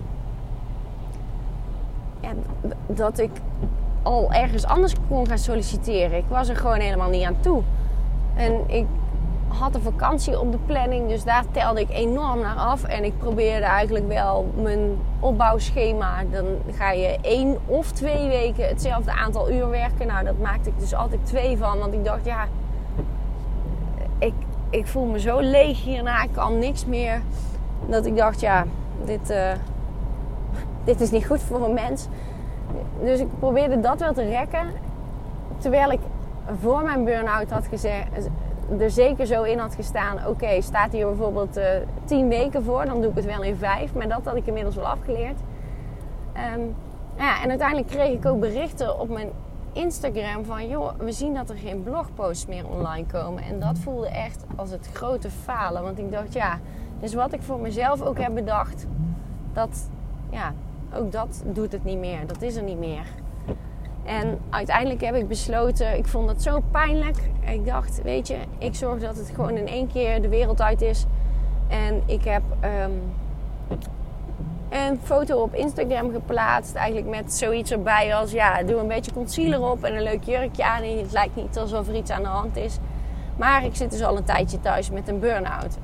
ja, 2.20 2.30
dat 2.86 3.18
ik 3.18 3.30
al 4.04 4.32
ergens 4.32 4.64
anders 4.64 4.94
kon 5.08 5.26
gaan 5.26 5.38
solliciteren. 5.38 6.18
Ik 6.18 6.28
was 6.28 6.48
er 6.48 6.56
gewoon 6.56 6.80
helemaal 6.80 7.08
niet 7.08 7.24
aan 7.24 7.40
toe. 7.40 7.62
En 8.34 8.60
ik 8.66 8.86
had 9.48 9.74
een 9.74 9.82
vakantie 9.82 10.40
op 10.40 10.52
de 10.52 10.58
planning, 10.66 11.08
dus 11.08 11.24
daar 11.24 11.44
telde 11.50 11.80
ik 11.80 11.90
enorm 11.90 12.40
naar 12.40 12.56
af. 12.56 12.84
En 12.84 13.04
ik 13.04 13.18
probeerde 13.18 13.64
eigenlijk 13.64 14.08
wel 14.08 14.52
mijn 14.62 14.98
opbouwschema. 15.20 16.24
Dan 16.30 16.44
ga 16.72 16.90
je 16.90 17.18
één 17.20 17.58
of 17.66 17.92
twee 17.92 18.28
weken 18.28 18.68
hetzelfde 18.68 19.12
aantal 19.12 19.50
uur 19.50 19.70
werken. 19.70 20.06
Nou, 20.06 20.24
dat 20.24 20.38
maakte 20.38 20.68
ik 20.68 20.78
dus 20.78 20.94
altijd 20.94 21.26
twee 21.26 21.56
van. 21.56 21.78
Want 21.78 21.94
ik 21.94 22.04
dacht, 22.04 22.24
ja, 22.24 22.46
ik, 24.18 24.34
ik 24.70 24.86
voel 24.86 25.04
me 25.04 25.20
zo 25.20 25.40
leeg 25.40 25.82
hierna. 25.82 26.22
Ik 26.22 26.32
kan 26.32 26.58
niks 26.58 26.86
meer. 26.86 27.22
Dat 27.86 28.06
ik 28.06 28.16
dacht, 28.16 28.40
ja, 28.40 28.64
dit, 29.04 29.30
uh, 29.30 29.52
dit 30.84 31.00
is 31.00 31.10
niet 31.10 31.26
goed 31.26 31.42
voor 31.42 31.64
een 31.64 31.74
mens. 31.74 32.08
Dus 33.02 33.20
ik 33.20 33.28
probeerde 33.38 33.80
dat 33.80 34.00
wel 34.00 34.12
te 34.12 34.24
rekken. 34.24 34.66
Terwijl 35.58 35.90
ik 35.90 36.00
voor 36.60 36.82
mijn 36.82 37.04
burn-out 37.04 37.50
had 37.50 37.66
gezegd, 37.66 38.28
er 38.78 38.90
zeker 38.90 39.26
zo 39.26 39.42
in 39.42 39.58
had 39.58 39.74
gestaan: 39.74 40.26
oké, 40.26 40.60
staat 40.60 40.92
hier 40.92 41.06
bijvoorbeeld 41.06 41.58
uh, 41.58 41.64
tien 42.04 42.28
weken 42.28 42.64
voor, 42.64 42.84
dan 42.84 43.00
doe 43.00 43.10
ik 43.10 43.16
het 43.16 43.24
wel 43.24 43.42
in 43.42 43.56
vijf. 43.56 43.94
Maar 43.94 44.08
dat 44.08 44.24
had 44.24 44.36
ik 44.36 44.46
inmiddels 44.46 44.74
wel 44.74 44.86
afgeleerd. 44.86 45.40
Um, 46.56 46.74
ja, 47.16 47.42
en 47.42 47.48
uiteindelijk 47.48 47.88
kreeg 47.88 48.12
ik 48.12 48.26
ook 48.26 48.40
berichten 48.40 49.00
op 49.00 49.08
mijn 49.08 49.30
Instagram 49.72 50.44
van: 50.44 50.68
joh, 50.68 50.90
we 50.98 51.12
zien 51.12 51.34
dat 51.34 51.50
er 51.50 51.56
geen 51.56 51.82
blogposts 51.82 52.46
meer 52.46 52.68
online 52.68 53.06
komen. 53.06 53.42
En 53.42 53.60
dat 53.60 53.78
voelde 53.78 54.08
echt 54.08 54.44
als 54.56 54.70
het 54.70 54.88
grote 54.92 55.30
falen. 55.30 55.82
Want 55.82 55.98
ik 55.98 56.12
dacht, 56.12 56.32
ja, 56.32 56.58
dus 57.00 57.14
wat 57.14 57.32
ik 57.32 57.42
voor 57.42 57.60
mezelf 57.60 58.02
ook 58.02 58.18
heb 58.18 58.34
bedacht, 58.34 58.86
dat, 59.52 59.88
ja, 60.30 60.52
ook 60.96 61.12
dat 61.12 61.42
doet 61.46 61.72
het 61.72 61.84
niet 61.84 61.98
meer. 61.98 62.26
Dat 62.26 62.42
is 62.42 62.56
er 62.56 62.62
niet 62.62 62.78
meer. 62.78 63.06
En 64.04 64.38
uiteindelijk 64.50 65.00
heb 65.00 65.14
ik 65.14 65.28
besloten, 65.28 65.96
ik 65.96 66.06
vond 66.06 66.26
dat 66.26 66.42
zo 66.42 66.60
pijnlijk. 66.70 67.16
Ik 67.40 67.66
dacht, 67.66 68.02
weet 68.02 68.28
je, 68.28 68.36
ik 68.58 68.74
zorg 68.74 69.00
dat 69.00 69.16
het 69.16 69.30
gewoon 69.34 69.56
in 69.56 69.66
één 69.66 69.86
keer 69.86 70.22
de 70.22 70.28
wereld 70.28 70.60
uit 70.60 70.82
is. 70.82 71.04
En 71.68 72.02
ik 72.06 72.24
heb 72.24 72.42
um, 72.84 73.02
een 74.70 75.00
foto 75.02 75.42
op 75.42 75.54
Instagram 75.54 76.12
geplaatst. 76.12 76.74
Eigenlijk 76.74 77.08
met 77.08 77.34
zoiets 77.34 77.70
erbij 77.70 78.14
als, 78.14 78.32
ja, 78.32 78.62
doe 78.62 78.80
een 78.80 78.88
beetje 78.88 79.12
concealer 79.12 79.70
op 79.70 79.84
en 79.84 79.96
een 79.96 80.02
leuk 80.02 80.24
jurkje 80.24 80.64
aan. 80.64 80.82
En 80.82 80.98
het 80.98 81.12
lijkt 81.12 81.36
niet 81.36 81.58
alsof 81.58 81.88
er 81.88 81.94
iets 81.94 82.10
aan 82.10 82.22
de 82.22 82.28
hand 82.28 82.56
is. 82.56 82.78
Maar 83.36 83.64
ik 83.64 83.76
zit 83.76 83.90
dus 83.90 84.02
al 84.02 84.16
een 84.16 84.24
tijdje 84.24 84.60
thuis 84.60 84.90
met 84.90 85.08
een 85.08 85.18
burn-out. 85.18 85.78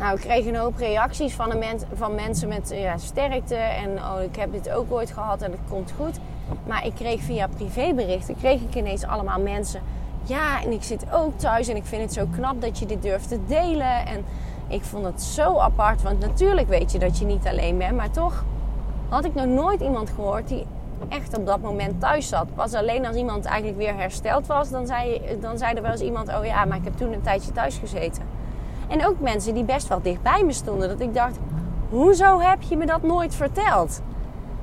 Nou, 0.00 0.14
ik 0.14 0.20
kreeg 0.20 0.46
een 0.46 0.56
hoop 0.56 0.76
reacties 0.76 1.34
van, 1.34 1.54
van 1.94 2.14
mensen 2.14 2.48
met 2.48 2.72
ja, 2.74 2.96
sterkte. 2.98 3.54
En 3.54 3.90
oh, 3.98 4.22
ik 4.22 4.36
heb 4.36 4.52
dit 4.52 4.70
ook 4.70 4.92
ooit 4.92 5.10
gehad 5.10 5.42
en 5.42 5.50
het 5.50 5.60
komt 5.68 5.92
goed. 5.96 6.18
Maar 6.66 6.86
ik 6.86 6.94
kreeg 6.94 7.20
via 7.20 7.48
privéberichten, 7.48 8.36
kreeg 8.36 8.60
ik 8.60 8.74
ineens 8.74 9.04
allemaal 9.04 9.40
mensen. 9.40 9.80
Ja, 10.22 10.62
en 10.62 10.72
ik 10.72 10.82
zit 10.82 11.04
ook 11.12 11.38
thuis 11.38 11.68
en 11.68 11.76
ik 11.76 11.84
vind 11.84 12.02
het 12.02 12.12
zo 12.12 12.26
knap 12.34 12.60
dat 12.60 12.78
je 12.78 12.86
dit 12.86 13.02
durft 13.02 13.28
te 13.28 13.38
delen. 13.46 14.06
En 14.06 14.24
ik 14.68 14.82
vond 14.82 15.04
het 15.04 15.22
zo 15.22 15.58
apart, 15.58 16.02
want 16.02 16.20
natuurlijk 16.20 16.68
weet 16.68 16.92
je 16.92 16.98
dat 16.98 17.18
je 17.18 17.24
niet 17.24 17.46
alleen 17.46 17.78
bent. 17.78 17.96
Maar 17.96 18.10
toch 18.10 18.44
had 19.08 19.24
ik 19.24 19.34
nog 19.34 19.46
nooit 19.46 19.80
iemand 19.80 20.10
gehoord 20.10 20.48
die 20.48 20.66
echt 21.08 21.38
op 21.38 21.46
dat 21.46 21.60
moment 21.60 22.00
thuis 22.00 22.28
zat. 22.28 22.54
Pas 22.54 22.74
alleen 22.74 23.06
als 23.06 23.16
iemand 23.16 23.44
eigenlijk 23.44 23.78
weer 23.78 23.96
hersteld 23.96 24.46
was, 24.46 24.70
dan 24.70 24.86
zei, 24.86 25.20
dan 25.40 25.58
zei 25.58 25.74
er 25.74 25.82
wel 25.82 25.90
eens 25.90 26.00
iemand: 26.00 26.28
Oh 26.28 26.44
ja, 26.44 26.64
maar 26.64 26.76
ik 26.76 26.84
heb 26.84 26.96
toen 26.96 27.12
een 27.12 27.22
tijdje 27.22 27.52
thuis 27.52 27.78
gezeten. 27.78 28.39
En 28.90 29.06
ook 29.06 29.20
mensen 29.20 29.54
die 29.54 29.64
best 29.64 29.88
wel 29.88 30.02
dicht 30.02 30.22
bij 30.22 30.42
me 30.44 30.52
stonden. 30.52 30.88
Dat 30.88 31.00
ik 31.00 31.14
dacht: 31.14 31.38
Hoezo 31.88 32.40
heb 32.40 32.62
je 32.62 32.76
me 32.76 32.86
dat 32.86 33.02
nooit 33.02 33.34
verteld? 33.34 34.00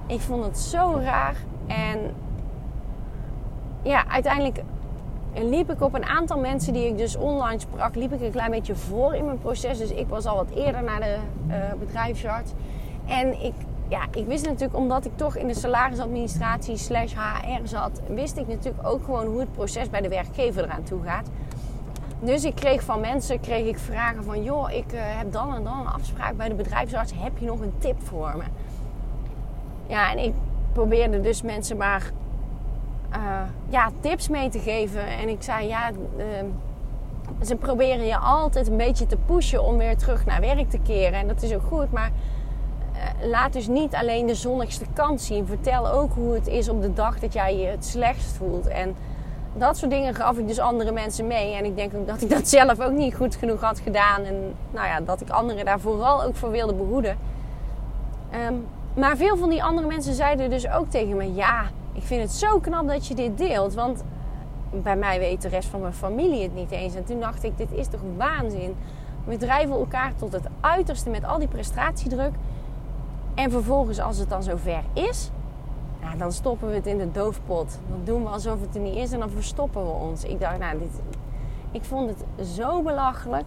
Ik 0.08 0.20
vond 0.20 0.46
het 0.46 0.58
zo 0.58 1.00
raar. 1.04 1.36
En 1.68 2.00
ja, 3.82 4.08
uiteindelijk 4.08 4.64
liep 5.34 5.72
ik 5.72 5.82
op 5.82 5.94
een 5.94 6.06
aantal 6.06 6.40
mensen 6.40 6.74
die 6.74 6.88
ik 6.88 6.98
dus 6.98 7.16
online 7.16 7.60
sprak, 7.60 7.96
liep 7.96 8.14
ik 8.14 8.22
een 8.22 8.32
klein 8.32 8.52
beetje 8.52 8.76
voor 8.76 9.16
in 9.16 9.26
mijn 9.26 9.40
proces. 9.40 9.78
Dus 9.78 9.92
ik 9.92 10.08
was 10.08 10.26
al 10.26 10.36
wat 10.36 10.50
eerder 10.50 10.84
naar 10.84 11.00
de 11.00 11.18
uh, 11.48 11.56
bedrijfsarts. 11.80 12.52
En 13.06 13.44
ik, 13.44 13.54
ja, 13.88 14.02
ik 14.14 14.26
wist 14.26 14.46
natuurlijk, 14.46 14.78
omdat 14.78 15.06
ik 15.06 15.12
toch 15.16 15.36
in 15.36 15.48
de 15.48 15.54
salarisadministratie 15.54 16.78
slash 16.78 17.14
HR 17.14 17.68
zat, 17.68 18.02
wist 18.08 18.38
ik 18.38 18.48
natuurlijk 18.48 18.88
ook 18.88 19.04
gewoon 19.04 19.26
hoe 19.26 19.40
het 19.40 19.52
proces 19.52 19.90
bij 19.90 20.02
de 20.02 20.10
werkgever 20.10 20.64
eraan 20.64 20.84
toe 20.84 21.04
gaat. 21.04 21.30
Dus 22.20 22.44
ik 22.44 22.56
kreeg 22.56 22.84
van 22.84 23.00
mensen 23.00 23.40
kreeg 23.40 23.68
ik 23.68 23.78
vragen 23.78 24.24
van, 24.24 24.44
joh, 24.44 24.72
ik 24.72 24.94
uh, 24.94 25.00
heb 25.02 25.32
dan 25.32 25.56
en 25.56 25.64
dan 25.64 25.80
een 25.80 25.94
afspraak 25.94 26.38
bij 26.38 26.48
de 26.48 26.56
bedrijfsarts. 26.56 27.14
Heb 27.16 27.38
je 27.38 27.46
nog 27.46 27.60
een 27.60 27.74
tip 27.78 28.02
voor 28.04 28.34
me? 28.38 28.44
Ja, 29.88 30.12
en 30.12 30.18
ik 30.18 30.34
probeerde 30.72 31.22
dus 31.22 31.42
mensen 31.42 31.78
maar 31.78 32.12
ja, 33.70 33.92
tips 34.00 34.30
mee 34.30 34.50
te 34.50 34.60
geven. 34.60 35.08
En 35.08 35.30
ik 35.30 35.42
zei, 35.44 35.68
ja, 35.68 35.92
ze 37.46 37.56
proberen 37.56 38.06
je 38.06 38.18
altijd 38.18 38.68
een 38.68 38.78
beetje 38.78 39.06
te 39.06 39.18
pushen 39.26 39.64
om 39.64 39.78
weer 39.78 39.98
terug 39.98 40.26
naar 40.26 40.42
werk 40.42 40.70
te 40.70 40.80
keren. 40.80 41.20
En 41.20 41.28
dat 41.28 41.42
is 41.42 41.54
ook 41.54 41.64
goed, 41.68 41.92
maar 41.92 42.12
laat 43.22 43.54
dus 43.54 43.68
niet 43.68 43.96
alleen 43.96 44.26
de 44.26 44.36
zonnigste 44.36 44.86
kant 44.94 45.22
zien. 45.22 45.48
Vertel 45.48 45.90
ook 45.90 46.14
hoe 46.14 46.34
het 46.34 46.48
is 46.48 46.70
op 46.70 46.82
de 46.82 46.94
dag 46.94 47.20
dat 47.20 47.34
jij 47.34 47.58
je 47.58 47.66
het 47.66 47.86
slechtst 47.86 48.32
voelt. 48.32 48.68
En 48.68 48.96
dat 49.58 49.78
soort 49.78 49.92
dingen 49.92 50.16
gaf 50.16 50.38
ik 50.38 50.48
dus 50.48 50.60
andere 50.60 50.92
mensen 50.92 51.28
mee. 51.28 51.56
En 51.56 51.66
ik 51.66 51.76
denk 51.76 51.94
ook 51.96 52.08
dat 52.08 52.22
ik 52.22 52.30
dat 52.30 52.48
zelf 52.48 52.80
ook 52.80 52.92
niet 52.92 53.16
goed 53.16 53.36
genoeg 53.36 53.62
had 53.62 53.80
gedaan. 53.80 54.24
En 54.24 54.56
nou 54.72 54.88
ja, 54.88 55.02
dat 55.02 55.22
ik 55.22 55.30
anderen 55.30 55.66
daar 55.66 55.80
vooral 55.80 56.24
ook 56.24 56.36
voor 56.36 56.52
wilde 56.52 56.74
behoeden. 56.74 57.18
Ehm, 58.32 58.54
maar 58.94 59.18
veel 59.18 59.38
van 59.38 59.50
die 59.50 59.64
andere 59.64 59.88
mensen 59.88 60.14
zeiden 60.14 60.50
dus 60.50 60.70
ook 60.70 60.90
tegen 60.90 61.18
me: 61.18 61.34
Ja, 61.34 61.64
ik 61.94 62.04
vind 62.04 62.22
het 62.22 62.32
zo 62.32 62.60
knap 62.60 62.88
dat 62.88 63.08
je 63.08 63.16
dit 63.16 63.38
deelt. 63.38 63.74
Want 63.74 64.04
bij 64.72 64.96
mij 64.96 65.20
weet 65.20 65.42
de 65.42 65.48
rest 65.48 65.70
van 65.70 65.82
mijn 65.82 65.94
familie 65.94 66.44
het 66.44 66.56
niet 66.56 66.72
eens. 66.72 66.96
En 66.96 67.06
toen 67.06 67.20
dacht 67.20 67.44
ik: 67.44 67.58
Dit 67.58 67.72
is 67.72 67.88
toch 67.88 68.02
waanzin. 68.18 68.76
We 69.24 69.38
drijven 69.38 69.76
elkaar 69.76 70.12
tot 70.16 70.32
het 70.32 70.48
uiterste 70.62 71.10
met 71.10 71.26
al 71.26 71.40
die 71.40 71.48
prestatiedruk. 71.48 72.34
En 73.36 73.52
vervolgens, 73.52 74.00
als 74.00 74.18
het 74.18 74.30
dan 74.30 74.44
zover 74.44 74.84
is, 74.94 75.30
dan 76.18 76.32
stoppen 76.32 76.70
we 76.70 76.76
het 76.76 76.86
in 76.86 76.98
de 76.98 77.12
doofpot. 77.12 77.80
Dan 77.90 78.02
doen 78.04 78.24
we 78.24 78.30
alsof 78.30 78.62
het 78.62 78.76
er 78.76 78.82
niet 78.82 78.96
is 78.96 79.12
en 79.12 79.20
dan 79.20 79.30
verstoppen 79.30 79.86
we 79.86 79.92
ons. 79.92 80.24
Ik 80.24 80.40
dacht, 80.40 80.60
nou, 80.60 80.80
dit, 80.80 81.02
ik 81.72 81.84
vond 81.84 82.10
het 82.10 82.48
zo 82.48 82.82
belachelijk. 82.82 83.46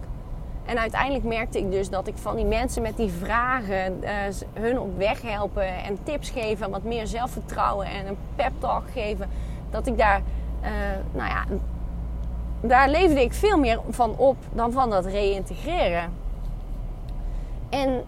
En 0.65 0.77
uiteindelijk 0.77 1.23
merkte 1.23 1.57
ik 1.57 1.71
dus 1.71 1.89
dat 1.89 2.07
ik 2.07 2.17
van 2.17 2.35
die 2.35 2.45
mensen 2.45 2.81
met 2.81 2.97
die 2.97 3.11
vragen 3.11 4.03
uh, 4.03 4.09
hun 4.53 4.79
op 4.79 4.97
weg 4.97 5.21
helpen 5.21 5.83
en 5.83 5.97
tips 6.03 6.29
geven, 6.29 6.69
wat 6.69 6.83
meer 6.83 7.07
zelfvertrouwen 7.07 7.85
en 7.85 8.07
een 8.07 8.17
pep 8.35 8.51
talk 8.57 8.83
geven, 8.93 9.29
dat 9.69 9.87
ik 9.87 9.97
daar, 9.97 10.21
uh, 10.61 10.69
nou 11.11 11.29
ja, 11.29 11.43
daar 12.61 12.89
leefde 12.89 13.21
ik 13.21 13.33
veel 13.33 13.57
meer 13.57 13.79
van 13.89 14.17
op 14.17 14.37
dan 14.53 14.71
van 14.71 14.89
dat 14.89 15.05
reïntegreren. 15.05 16.09
En 17.69 18.03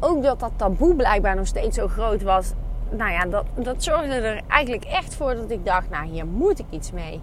ook 0.00 0.22
dat 0.22 0.40
dat 0.40 0.52
taboe 0.56 0.94
blijkbaar 0.94 1.36
nog 1.36 1.46
steeds 1.46 1.76
zo 1.76 1.88
groot 1.88 2.22
was. 2.22 2.52
Nou 2.90 3.10
ja, 3.10 3.24
dat, 3.24 3.44
dat 3.54 3.82
zorgde 3.82 4.14
er 4.14 4.42
eigenlijk 4.48 4.84
echt 4.84 5.14
voor 5.14 5.34
dat 5.34 5.50
ik 5.50 5.64
dacht, 5.64 5.90
nou 5.90 6.06
hier 6.06 6.26
moet 6.26 6.58
ik 6.58 6.66
iets 6.70 6.92
mee. 6.92 7.20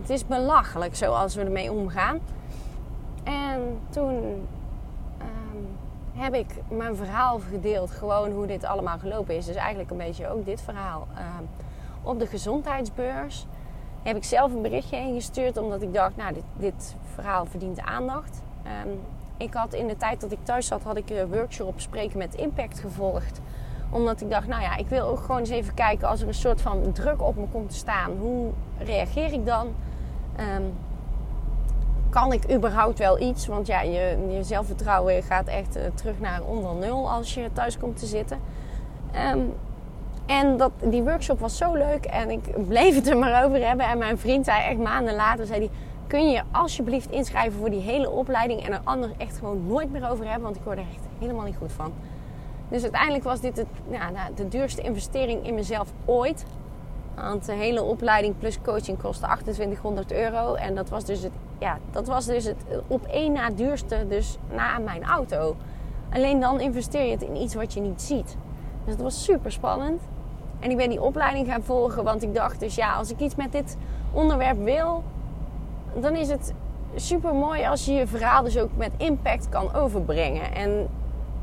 Het 0.00 0.10
is 0.10 0.26
belachelijk 0.26 0.96
zoals 0.96 1.34
we 1.34 1.42
ermee 1.42 1.72
omgaan. 1.72 2.20
En 3.24 3.78
toen 3.90 4.46
ehm, 5.18 6.22
heb 6.22 6.34
ik 6.34 6.46
mijn 6.68 6.96
verhaal 6.96 7.40
gedeeld, 7.50 7.90
gewoon 7.90 8.30
hoe 8.30 8.46
dit 8.46 8.64
allemaal 8.64 8.98
gelopen 8.98 9.36
is. 9.36 9.46
Dus 9.46 9.56
eigenlijk 9.56 9.90
een 9.90 9.96
beetje 9.96 10.28
ook 10.28 10.44
dit 10.44 10.60
verhaal. 10.60 11.06
Ehm, 11.14 11.44
op 12.02 12.18
de 12.18 12.26
gezondheidsbeurs 12.26 13.46
heb 14.02 14.16
ik 14.16 14.24
zelf 14.24 14.52
een 14.52 14.62
berichtje 14.62 14.96
ingestuurd, 14.96 15.56
omdat 15.56 15.82
ik 15.82 15.94
dacht, 15.94 16.16
nou, 16.16 16.34
dit, 16.34 16.44
dit 16.56 16.96
verhaal 17.14 17.46
verdient 17.46 17.80
aandacht. 17.80 18.42
Ehm, 18.62 18.88
ik 19.36 19.54
had 19.54 19.72
in 19.72 19.86
de 19.86 19.96
tijd 19.96 20.20
dat 20.20 20.32
ik 20.32 20.38
thuis 20.42 20.66
zat, 20.66 20.82
had 20.82 20.96
ik 20.96 21.10
een 21.10 21.32
workshop 21.32 21.80
spreken 21.80 22.18
met 22.18 22.34
impact 22.34 22.80
gevolgd. 22.80 23.40
Omdat 23.94 24.20
ik 24.20 24.30
dacht, 24.30 24.46
nou 24.46 24.62
ja, 24.62 24.76
ik 24.76 24.88
wil 24.88 25.06
ook 25.06 25.18
gewoon 25.18 25.38
eens 25.38 25.50
even 25.50 25.74
kijken 25.74 26.08
als 26.08 26.20
er 26.20 26.28
een 26.28 26.34
soort 26.34 26.60
van 26.60 26.92
druk 26.92 27.22
op 27.22 27.36
me 27.36 27.44
komt 27.52 27.70
te 27.70 27.76
staan. 27.76 28.10
Hoe 28.18 28.50
reageer 28.78 29.32
ik 29.32 29.46
dan? 29.46 29.74
kan 32.10 32.32
ik 32.32 32.52
überhaupt 32.52 32.98
wel 32.98 33.20
iets? 33.20 33.46
Want 33.46 33.66
ja, 33.66 33.80
je, 33.80 34.16
je 34.28 34.42
zelfvertrouwen 34.42 35.22
gaat 35.22 35.46
echt 35.46 35.76
uh, 35.76 35.82
terug 35.94 36.20
naar 36.20 36.42
onder 36.42 36.74
nul 36.74 37.10
als 37.10 37.34
je 37.34 37.50
thuis 37.52 37.78
komt 37.78 37.98
te 37.98 38.06
zitten. 38.06 38.38
Um, 39.34 39.54
en 40.26 40.56
dat, 40.56 40.70
die 40.84 41.02
workshop 41.02 41.40
was 41.40 41.56
zo 41.56 41.74
leuk 41.74 42.04
en 42.04 42.30
ik 42.30 42.66
bleef 42.68 42.94
het 42.94 43.08
er 43.08 43.18
maar 43.18 43.44
over 43.44 43.66
hebben. 43.66 43.86
En 43.86 43.98
mijn 43.98 44.18
vriend 44.18 44.44
zei 44.44 44.62
echt 44.62 44.78
maanden 44.78 45.14
later, 45.14 45.46
zei 45.46 45.58
hij, 45.58 45.70
kun 46.06 46.30
je 46.30 46.42
alsjeblieft 46.50 47.10
inschrijven 47.10 47.58
voor 47.58 47.70
die 47.70 47.80
hele 47.80 48.10
opleiding 48.10 48.66
en 48.66 48.72
er 48.72 48.80
anders 48.84 49.12
echt 49.16 49.38
gewoon 49.38 49.66
nooit 49.66 49.92
meer 49.92 50.10
over 50.10 50.24
hebben, 50.24 50.42
want 50.42 50.56
ik 50.56 50.62
word 50.64 50.78
er 50.78 50.84
echt 50.94 51.04
helemaal 51.18 51.44
niet 51.44 51.56
goed 51.56 51.72
van. 51.72 51.92
Dus 52.68 52.82
uiteindelijk 52.82 53.24
was 53.24 53.40
dit 53.40 53.56
het, 53.56 53.66
ja, 53.90 54.10
nou, 54.10 54.34
de 54.34 54.48
duurste 54.48 54.82
investering 54.82 55.46
in 55.46 55.54
mezelf 55.54 55.92
ooit. 56.04 56.44
Want 57.14 57.46
de 57.46 57.52
hele 57.52 57.82
opleiding 57.82 58.38
plus 58.38 58.58
coaching 58.62 58.98
kostte 58.98 59.26
2800 59.26 60.12
euro. 60.12 60.54
En 60.54 60.74
dat 60.74 60.88
was 60.88 61.04
dus 61.04 61.22
het, 61.22 61.32
ja, 61.58 61.78
dat 61.90 62.06
was 62.06 62.24
dus 62.24 62.44
het 62.44 62.56
op 62.86 63.06
één 63.06 63.32
na 63.32 63.50
duurste, 63.50 64.06
dus 64.08 64.38
na 64.54 64.78
mijn 64.78 65.04
auto. 65.04 65.56
Alleen 66.12 66.40
dan 66.40 66.60
investeer 66.60 67.04
je 67.04 67.10
het 67.10 67.22
in 67.22 67.36
iets 67.36 67.54
wat 67.54 67.72
je 67.72 67.80
niet 67.80 68.02
ziet. 68.02 68.36
Dus 68.84 68.94
dat 68.94 69.02
was 69.02 69.24
super 69.24 69.52
spannend. 69.52 70.02
En 70.60 70.70
ik 70.70 70.76
ben 70.76 70.88
die 70.88 71.02
opleiding 71.02 71.46
gaan 71.46 71.62
volgen, 71.62 72.04
want 72.04 72.22
ik 72.22 72.34
dacht 72.34 72.60
dus 72.60 72.74
ja, 72.74 72.94
als 72.94 73.10
ik 73.10 73.20
iets 73.20 73.34
met 73.34 73.52
dit 73.52 73.76
onderwerp 74.12 74.64
wil, 74.64 75.02
dan 76.00 76.16
is 76.16 76.28
het 76.28 76.54
super 76.94 77.34
mooi 77.34 77.64
als 77.64 77.84
je 77.84 77.92
je 77.92 78.06
verhaal 78.06 78.42
dus 78.42 78.58
ook 78.58 78.70
met 78.76 78.90
impact 78.96 79.48
kan 79.48 79.74
overbrengen. 79.74 80.54
En 80.54 80.88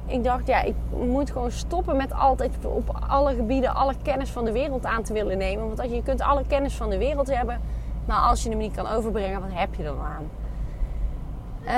ik 0.06 0.24
dacht, 0.24 0.48
ja, 0.48 0.62
ik 0.62 0.76
moet 0.92 1.32
gewoon 1.32 1.52
stoppen 1.52 1.98
met 1.98 2.14
altijd 2.14 2.52
op 2.66 3.00
alle 3.08 3.36
gebieden 3.36 3.76
alle 3.76 3.94
kennis 4.02 4.30
van 4.30 4.46
de 4.46 4.52
wereld 4.52 4.86
aan 4.86 5.04
te 5.04 5.14
willen 5.14 5.38
nemen. 5.38 5.68
Want 5.68 5.80
als 5.80 5.92
je, 5.92 6.04
kunt 6.04 6.22
alle 6.22 6.44
kennis 6.48 6.76
van 6.76 6.90
de 6.90 6.98
wereld 6.98 7.36
hebben, 7.36 7.62
maar 8.06 8.20
als 8.20 8.44
je 8.44 8.50
hem 8.50 8.58
niet 8.58 8.76
kan 8.76 8.88
overbrengen, 8.88 9.42
wat 9.42 9.50
heb 9.54 9.76
je 9.76 9.84
dan 9.84 9.98
aan? 10.00 10.30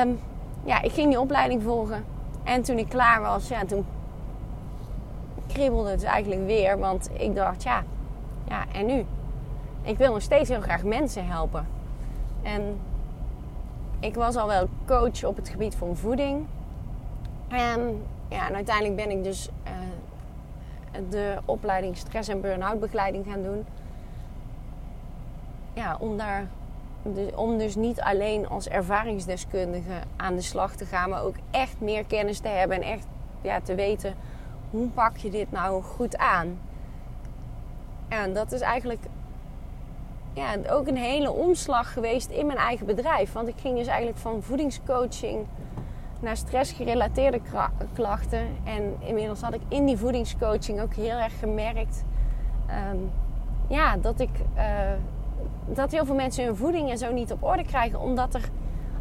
Um, 0.07 0.19
ja, 0.63 0.81
ik 0.81 0.91
ging 0.91 1.09
die 1.09 1.19
opleiding 1.19 1.63
volgen. 1.63 2.05
En 2.43 2.61
toen 2.61 2.77
ik 2.77 2.89
klaar 2.89 3.21
was, 3.21 3.47
ja, 3.47 3.65
toen 3.65 3.85
kriebelde 5.47 5.89
het 5.89 6.03
eigenlijk 6.03 6.45
weer. 6.45 6.79
Want 6.79 7.09
ik 7.13 7.35
dacht, 7.35 7.63
ja, 7.63 7.83
ja, 8.47 8.63
en 8.71 8.85
nu? 8.85 9.05
Ik 9.81 9.97
wil 9.97 10.11
nog 10.11 10.21
steeds 10.21 10.49
heel 10.49 10.61
graag 10.61 10.83
mensen 10.83 11.27
helpen. 11.27 11.67
En 12.41 12.79
ik 13.99 14.15
was 14.15 14.35
al 14.35 14.47
wel 14.47 14.67
coach 14.85 15.23
op 15.23 15.35
het 15.35 15.49
gebied 15.49 15.75
van 15.75 15.95
voeding. 15.95 16.45
En 17.53 18.03
ja, 18.27 18.47
en 18.47 18.55
uiteindelijk 18.55 18.95
ben 18.95 19.09
ik 19.09 19.23
dus 19.23 19.49
uh, 19.67 19.71
de 21.09 21.37
opleiding 21.45 21.97
stress- 21.97 22.27
en 22.27 22.41
burn-out 22.41 22.79
begeleiding 22.79 23.25
gaan 23.25 23.43
doen. 23.43 23.65
Ja, 25.73 25.97
om 25.99 26.17
daar 26.17 26.47
om 27.35 27.57
dus 27.57 27.75
niet 27.75 28.01
alleen 28.01 28.49
als 28.49 28.67
ervaringsdeskundige 28.67 29.93
aan 30.15 30.35
de 30.35 30.41
slag 30.41 30.75
te 30.75 30.85
gaan, 30.85 31.09
maar 31.09 31.23
ook 31.23 31.35
echt 31.51 31.79
meer 31.79 32.05
kennis 32.05 32.39
te 32.39 32.47
hebben 32.47 32.81
en 32.81 32.91
echt 32.91 33.05
ja, 33.41 33.61
te 33.61 33.75
weten 33.75 34.15
hoe 34.69 34.87
pak 34.87 35.17
je 35.17 35.29
dit 35.29 35.51
nou 35.51 35.83
goed 35.83 36.17
aan. 36.17 36.59
En 38.07 38.33
dat 38.33 38.51
is 38.51 38.61
eigenlijk 38.61 39.01
ja, 40.33 40.55
ook 40.69 40.87
een 40.87 40.97
hele 40.97 41.31
omslag 41.31 41.93
geweest 41.93 42.29
in 42.29 42.45
mijn 42.45 42.57
eigen 42.57 42.85
bedrijf. 42.85 43.31
Want 43.31 43.47
ik 43.47 43.57
ging 43.57 43.77
dus 43.77 43.87
eigenlijk 43.87 44.17
van 44.17 44.43
voedingscoaching 44.43 45.45
naar 46.23 46.37
stressgerelateerde 46.37 47.41
klachten. 47.93 48.47
En 48.63 48.95
inmiddels 48.99 49.41
had 49.41 49.53
ik 49.53 49.61
in 49.67 49.85
die 49.85 49.97
voedingscoaching 49.97 50.81
ook 50.81 50.93
heel 50.93 51.17
erg 51.17 51.39
gemerkt 51.39 52.03
ehm, 52.67 52.97
ja, 53.67 53.97
dat 53.97 54.19
ik 54.19 54.29
uh, 54.55 54.63
dat 55.65 55.91
heel 55.91 56.05
veel 56.05 56.15
mensen 56.15 56.45
hun 56.45 56.55
voeding 56.55 56.89
en 56.89 56.97
zo 56.97 57.11
niet 57.11 57.31
op 57.31 57.43
orde 57.43 57.63
krijgen, 57.63 57.99
omdat 57.99 58.33
er 58.33 58.49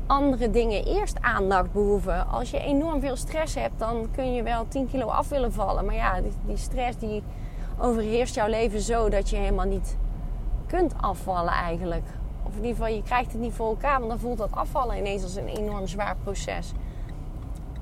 andere 0.06 0.50
dingen 0.50 0.84
eerst 0.84 1.20
aandacht 1.20 1.72
behoeven. 1.72 2.28
Als 2.28 2.50
je 2.50 2.58
enorm 2.58 3.00
veel 3.00 3.16
stress 3.16 3.54
hebt, 3.54 3.78
dan 3.78 4.08
kun 4.14 4.34
je 4.34 4.42
wel 4.42 4.68
10 4.68 4.88
kilo 4.88 5.06
af 5.06 5.28
willen 5.28 5.52
vallen. 5.52 5.84
Maar 5.84 5.94
ja, 5.94 6.20
die, 6.20 6.32
die 6.46 6.56
stress 6.56 6.98
die 6.98 7.22
overheerst 7.78 8.34
jouw 8.34 8.48
leven 8.48 8.80
zo 8.80 9.08
dat 9.08 9.30
je 9.30 9.36
helemaal 9.36 9.66
niet 9.66 9.96
kunt 10.66 10.94
afvallen 11.00 11.52
eigenlijk. 11.52 12.04
Of 12.42 12.50
in 12.50 12.64
ieder 12.64 12.76
geval, 12.76 12.94
je 12.94 13.02
krijgt 13.02 13.32
het 13.32 13.40
niet 13.40 13.52
voor 13.52 13.68
elkaar, 13.68 13.98
want 13.98 14.10
dan 14.10 14.18
voelt 14.18 14.38
dat 14.38 14.52
afvallen 14.52 14.98
ineens 14.98 15.22
als 15.22 15.36
een 15.36 15.48
enorm 15.48 15.86
zwaar 15.86 16.16
proces. 16.22 16.72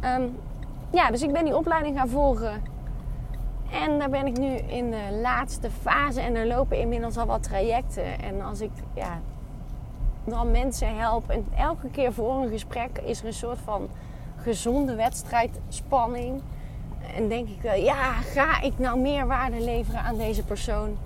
Ehm, 0.00 0.22
ja, 0.90 1.10
dus 1.10 1.22
ik 1.22 1.32
ben 1.32 1.44
die 1.44 1.56
opleiding 1.56 1.96
gaan 1.96 2.08
volgen. 2.08 2.62
En 3.70 3.98
daar 3.98 4.10
ben 4.10 4.26
ik 4.26 4.38
nu 4.38 4.54
in 4.56 4.90
de 4.90 5.18
laatste 5.22 5.70
fase 5.70 6.20
en 6.20 6.34
er 6.34 6.46
lopen 6.46 6.78
inmiddels 6.78 7.16
al 7.16 7.26
wat 7.26 7.42
trajecten. 7.42 8.20
En 8.20 8.40
als 8.40 8.60
ik 8.60 8.70
ja, 8.94 9.20
dan 10.24 10.50
mensen 10.50 10.96
help 10.96 11.30
en 11.30 11.46
elke 11.56 11.88
keer 11.88 12.12
voor 12.12 12.42
een 12.42 12.48
gesprek 12.48 12.98
is 12.98 13.20
er 13.20 13.26
een 13.26 13.32
soort 13.32 13.58
van 13.64 13.88
gezonde 14.36 14.94
wedstrijdspanning. 14.94 16.40
En 17.16 17.28
denk 17.28 17.48
ik 17.48 17.62
wel, 17.62 17.74
ja, 17.74 18.12
ga 18.12 18.60
ik 18.60 18.78
nou 18.78 18.98
meer 18.98 19.26
waarde 19.26 19.60
leveren 19.60 20.00
aan 20.00 20.16
deze 20.16 20.44
persoon? 20.44 20.96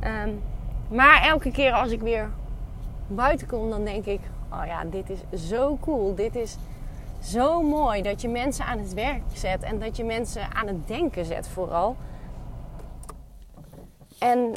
Ehm, 0.00 0.30
maar 0.88 1.22
elke 1.22 1.50
keer 1.50 1.72
als 1.72 1.90
ik 1.90 2.00
weer 2.00 2.30
buiten 3.06 3.46
kom, 3.46 3.70
dan 3.70 3.84
denk 3.84 4.04
ik, 4.04 4.20
oh 4.52 4.66
ja, 4.66 4.84
dit 4.84 5.10
is 5.10 5.48
zo 5.48 5.78
cool. 5.80 6.14
Dit 6.14 6.36
is 6.36 6.56
zo 7.26 7.62
mooi 7.62 8.02
dat 8.02 8.20
je 8.20 8.28
mensen 8.28 8.64
aan 8.64 8.78
het 8.78 8.94
werk 8.94 9.22
zet 9.34 9.62
en 9.62 9.78
dat 9.78 9.96
je 9.96 10.04
mensen 10.04 10.54
aan 10.54 10.66
het 10.66 10.88
denken 10.88 11.24
zet 11.24 11.48
vooral. 11.48 11.96
En 14.18 14.52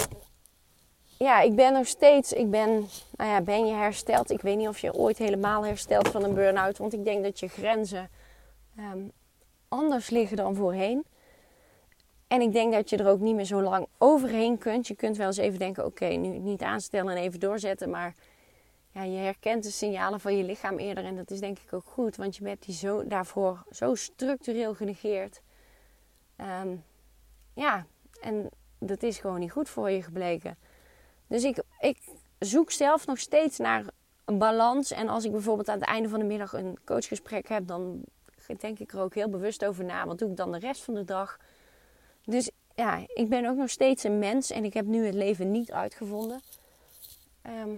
ja, 1.17 1.41
ik 1.41 1.55
ben 1.55 1.73
nog 1.73 1.87
steeds, 1.87 2.33
ik 2.33 2.49
ben, 2.49 2.69
nou 3.15 3.29
ja, 3.29 3.41
ben 3.41 3.65
je 3.65 3.73
hersteld? 3.73 4.31
Ik 4.31 4.41
weet 4.41 4.57
niet 4.57 4.67
of 4.67 4.79
je 4.79 4.93
ooit 4.93 5.17
helemaal 5.17 5.65
herstelt 5.65 6.07
van 6.07 6.23
een 6.23 6.33
burn-out, 6.33 6.77
want 6.77 6.93
ik 6.93 7.03
denk 7.03 7.23
dat 7.23 7.39
je 7.39 7.47
grenzen 7.47 8.09
um, 8.77 9.11
anders 9.67 10.09
liggen 10.09 10.37
dan 10.37 10.55
voorheen. 10.55 11.05
En 12.27 12.41
ik 12.41 12.53
denk 12.53 12.73
dat 12.73 12.89
je 12.89 12.97
er 12.97 13.09
ook 13.09 13.19
niet 13.19 13.35
meer 13.35 13.45
zo 13.45 13.61
lang 13.61 13.87
overheen 13.97 14.57
kunt. 14.57 14.87
Je 14.87 14.95
kunt 14.95 15.17
wel 15.17 15.27
eens 15.27 15.37
even 15.37 15.59
denken: 15.59 15.85
oké, 15.85 16.05
nu 16.05 16.37
niet 16.37 16.61
aanstellen 16.61 17.15
en 17.15 17.21
even 17.21 17.39
doorzetten. 17.39 17.89
Maar 17.89 18.15
ja, 18.91 19.03
je 19.03 19.17
herkent 19.17 19.63
de 19.63 19.71
signalen 19.71 20.19
van 20.19 20.37
je 20.37 20.43
lichaam 20.43 20.77
eerder. 20.77 21.03
En 21.03 21.15
dat 21.15 21.31
is 21.31 21.39
denk 21.39 21.59
ik 21.59 21.73
ook 21.73 21.85
goed, 21.85 22.15
want 22.15 22.35
je 22.35 22.43
bent 22.43 22.65
die 22.65 22.75
zo, 22.75 23.07
daarvoor 23.07 23.63
zo 23.71 23.95
structureel 23.95 24.73
genegeerd. 24.73 25.41
Ehm, 26.35 26.75
ja, 27.53 27.85
en 28.21 28.49
dat 28.79 29.03
is 29.03 29.17
gewoon 29.17 29.39
niet 29.39 29.51
goed 29.51 29.69
voor 29.69 29.89
je 29.89 30.03
gebleken. 30.03 30.57
Dus 31.27 31.43
ik, 31.43 31.63
ik 31.79 31.97
zoek 32.39 32.71
zelf 32.71 33.05
nog 33.05 33.19
steeds 33.19 33.57
naar 33.57 33.85
een 34.25 34.37
balans. 34.37 34.91
En 34.91 35.07
als 35.07 35.25
ik 35.25 35.31
bijvoorbeeld 35.31 35.69
aan 35.69 35.79
het 35.79 35.87
einde 35.87 36.09
van 36.09 36.19
de 36.19 36.25
middag 36.25 36.53
een 36.53 36.77
coachgesprek 36.85 37.47
heb, 37.49 37.67
dan 37.67 38.03
denk 38.59 38.79
ik 38.79 38.93
er 38.93 38.99
ook 38.99 39.15
heel 39.15 39.29
bewust 39.29 39.65
over 39.65 39.83
na. 39.83 40.05
Wat 40.05 40.19
doe 40.19 40.29
ik 40.29 40.37
dan 40.37 40.51
de 40.51 40.59
rest 40.59 40.81
van 40.81 40.93
de 40.93 41.05
dag? 41.05 41.39
Dus 42.23 42.51
ja, 42.75 43.05
ik 43.07 43.29
ben 43.29 43.45
ook 43.45 43.57
nog 43.57 43.69
steeds 43.69 44.03
een 44.03 44.19
mens 44.19 44.51
en 44.51 44.63
ik 44.63 44.73
heb 44.73 44.85
nu 44.85 45.05
het 45.05 45.15
leven 45.15 45.51
niet 45.51 45.71
uitgevonden. 45.71 46.41
Ehm, 47.41 47.69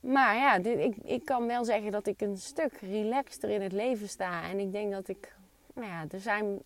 maar 0.00 0.36
ja, 0.36 0.54
ik, 0.54 0.96
ik 0.96 1.24
kan 1.24 1.46
wel 1.46 1.64
zeggen 1.64 1.90
dat 1.90 2.06
ik 2.06 2.20
een 2.20 2.36
stuk 2.36 2.72
relaxter 2.72 3.50
in 3.50 3.62
het 3.62 3.72
leven 3.72 4.08
sta. 4.08 4.42
En 4.42 4.58
ik 4.58 4.72
denk 4.72 4.92
dat 4.92 5.08
ik, 5.08 5.36
nou 5.74 5.86
ja, 5.86 6.04
er 6.10 6.20
zijn 6.20 6.58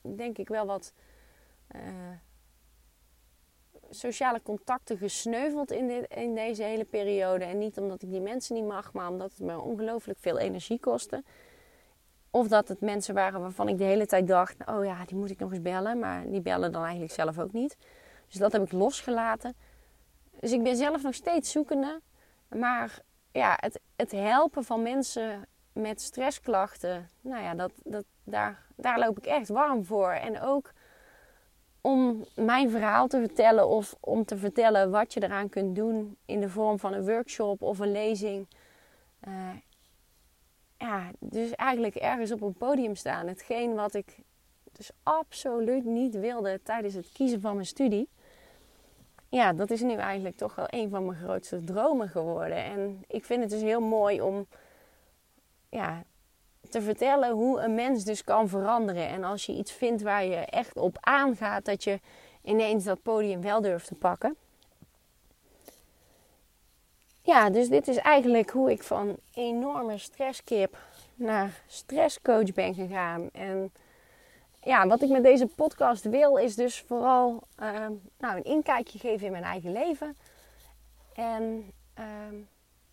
denk 0.00 0.38
ik 0.38 0.48
wel 0.48 0.66
wat 0.66 0.92
uh, 1.76 1.80
sociale 3.90 4.42
contacten 4.42 4.98
gesneuveld 4.98 5.70
in, 5.70 5.86
dit, 5.86 6.14
in 6.14 6.34
deze 6.34 6.62
hele 6.62 6.84
periode. 6.84 7.44
En 7.44 7.58
niet 7.58 7.78
omdat 7.78 8.02
ik 8.02 8.10
die 8.10 8.20
mensen 8.20 8.54
niet 8.54 8.66
mag, 8.66 8.92
maar 8.92 9.08
omdat 9.08 9.30
het 9.30 9.40
me 9.40 9.60
ongelooflijk 9.60 10.18
veel 10.18 10.38
energie 10.38 10.80
kostte. 10.80 11.22
Of 12.30 12.48
dat 12.48 12.68
het 12.68 12.80
mensen 12.80 13.14
waren 13.14 13.40
waarvan 13.40 13.68
ik 13.68 13.78
de 13.78 13.84
hele 13.84 14.06
tijd 14.06 14.26
dacht: 14.26 14.56
oh 14.66 14.84
ja, 14.84 15.04
die 15.04 15.16
moet 15.16 15.30
ik 15.30 15.38
nog 15.38 15.52
eens 15.52 15.62
bellen. 15.62 15.98
Maar 15.98 16.30
die 16.30 16.40
bellen 16.40 16.72
dan 16.72 16.82
eigenlijk 16.82 17.12
zelf 17.12 17.38
ook 17.38 17.52
niet. 17.52 17.76
Dus 18.26 18.38
dat 18.38 18.52
heb 18.52 18.62
ik 18.62 18.72
losgelaten. 18.72 19.54
Dus 20.40 20.52
ik 20.52 20.62
ben 20.62 20.76
zelf 20.76 21.02
nog 21.02 21.14
steeds 21.14 21.50
zoekende. 21.50 22.00
Maar 22.48 22.98
ja, 23.32 23.56
het, 23.60 23.80
het 23.96 24.10
helpen 24.10 24.64
van 24.64 24.82
mensen 24.82 25.46
met 25.72 26.00
stressklachten, 26.00 27.08
nou 27.20 27.42
ja, 27.42 27.54
dat, 27.54 27.72
dat, 27.84 28.04
daar, 28.24 28.66
daar 28.76 28.98
loop 28.98 29.18
ik 29.18 29.26
echt 29.26 29.48
warm 29.48 29.84
voor. 29.84 30.10
En 30.10 30.40
ook 30.40 30.72
om 31.80 32.24
mijn 32.34 32.70
verhaal 32.70 33.06
te 33.06 33.18
vertellen 33.18 33.68
of 33.68 33.96
om 34.00 34.24
te 34.24 34.36
vertellen 34.36 34.90
wat 34.90 35.12
je 35.12 35.22
eraan 35.22 35.48
kunt 35.48 35.76
doen 35.76 36.16
in 36.24 36.40
de 36.40 36.48
vorm 36.48 36.78
van 36.78 36.92
een 36.92 37.06
workshop 37.06 37.62
of 37.62 37.78
een 37.78 37.92
lezing. 37.92 38.46
Uh, 39.28 39.50
ja, 40.76 41.10
dus 41.18 41.50
eigenlijk 41.54 41.94
ergens 41.94 42.32
op 42.32 42.40
een 42.40 42.54
podium 42.54 42.94
staan. 42.94 43.26
Hetgeen 43.26 43.74
wat 43.74 43.94
ik 43.94 44.18
dus 44.72 44.90
absoluut 45.02 45.84
niet 45.84 46.14
wilde 46.14 46.60
tijdens 46.62 46.94
het 46.94 47.12
kiezen 47.12 47.40
van 47.40 47.54
mijn 47.54 47.66
studie. 47.66 48.08
Ja, 49.28 49.52
dat 49.52 49.70
is 49.70 49.80
nu 49.80 49.94
eigenlijk 49.94 50.36
toch 50.36 50.54
wel 50.54 50.66
een 50.68 50.90
van 50.90 51.06
mijn 51.06 51.18
grootste 51.18 51.64
dromen 51.64 52.08
geworden. 52.08 52.64
En 52.64 53.04
ik 53.06 53.24
vind 53.24 53.40
het 53.40 53.50
dus 53.50 53.60
heel 53.60 53.80
mooi 53.80 54.20
om 54.20 54.46
ja, 55.68 56.02
te 56.68 56.82
vertellen 56.82 57.30
hoe 57.30 57.60
een 57.60 57.74
mens 57.74 58.04
dus 58.04 58.24
kan 58.24 58.48
veranderen. 58.48 59.08
En 59.08 59.24
als 59.24 59.46
je 59.46 59.52
iets 59.52 59.72
vindt 59.72 60.02
waar 60.02 60.24
je 60.24 60.36
echt 60.36 60.76
op 60.76 60.96
aangaat, 61.00 61.64
dat 61.64 61.84
je 61.84 62.00
ineens 62.42 62.84
dat 62.84 63.02
podium 63.02 63.40
wel 63.40 63.60
durft 63.60 63.86
te 63.86 63.94
pakken. 63.94 64.36
Ja, 67.22 67.50
dus 67.50 67.68
dit 67.68 67.88
is 67.88 67.96
eigenlijk 67.96 68.50
hoe 68.50 68.70
ik 68.70 68.82
van 68.82 69.16
enorme 69.34 69.98
stresskip 69.98 70.78
naar 71.14 71.62
stresscoach 71.66 72.52
ben 72.52 72.74
gegaan. 72.74 73.30
En 73.32 73.72
ja, 74.60 74.86
wat 74.86 75.02
ik 75.02 75.08
met 75.08 75.22
deze 75.22 75.46
podcast 75.46 76.04
wil, 76.04 76.36
is 76.36 76.54
dus 76.54 76.80
vooral 76.80 77.42
uh, 77.62 77.86
nou, 78.18 78.36
een 78.36 78.44
inkijkje 78.44 78.98
geven 78.98 79.26
in 79.26 79.32
mijn 79.32 79.44
eigen 79.44 79.72
leven. 79.72 80.16
En 81.14 81.72
uh, 81.98 82.38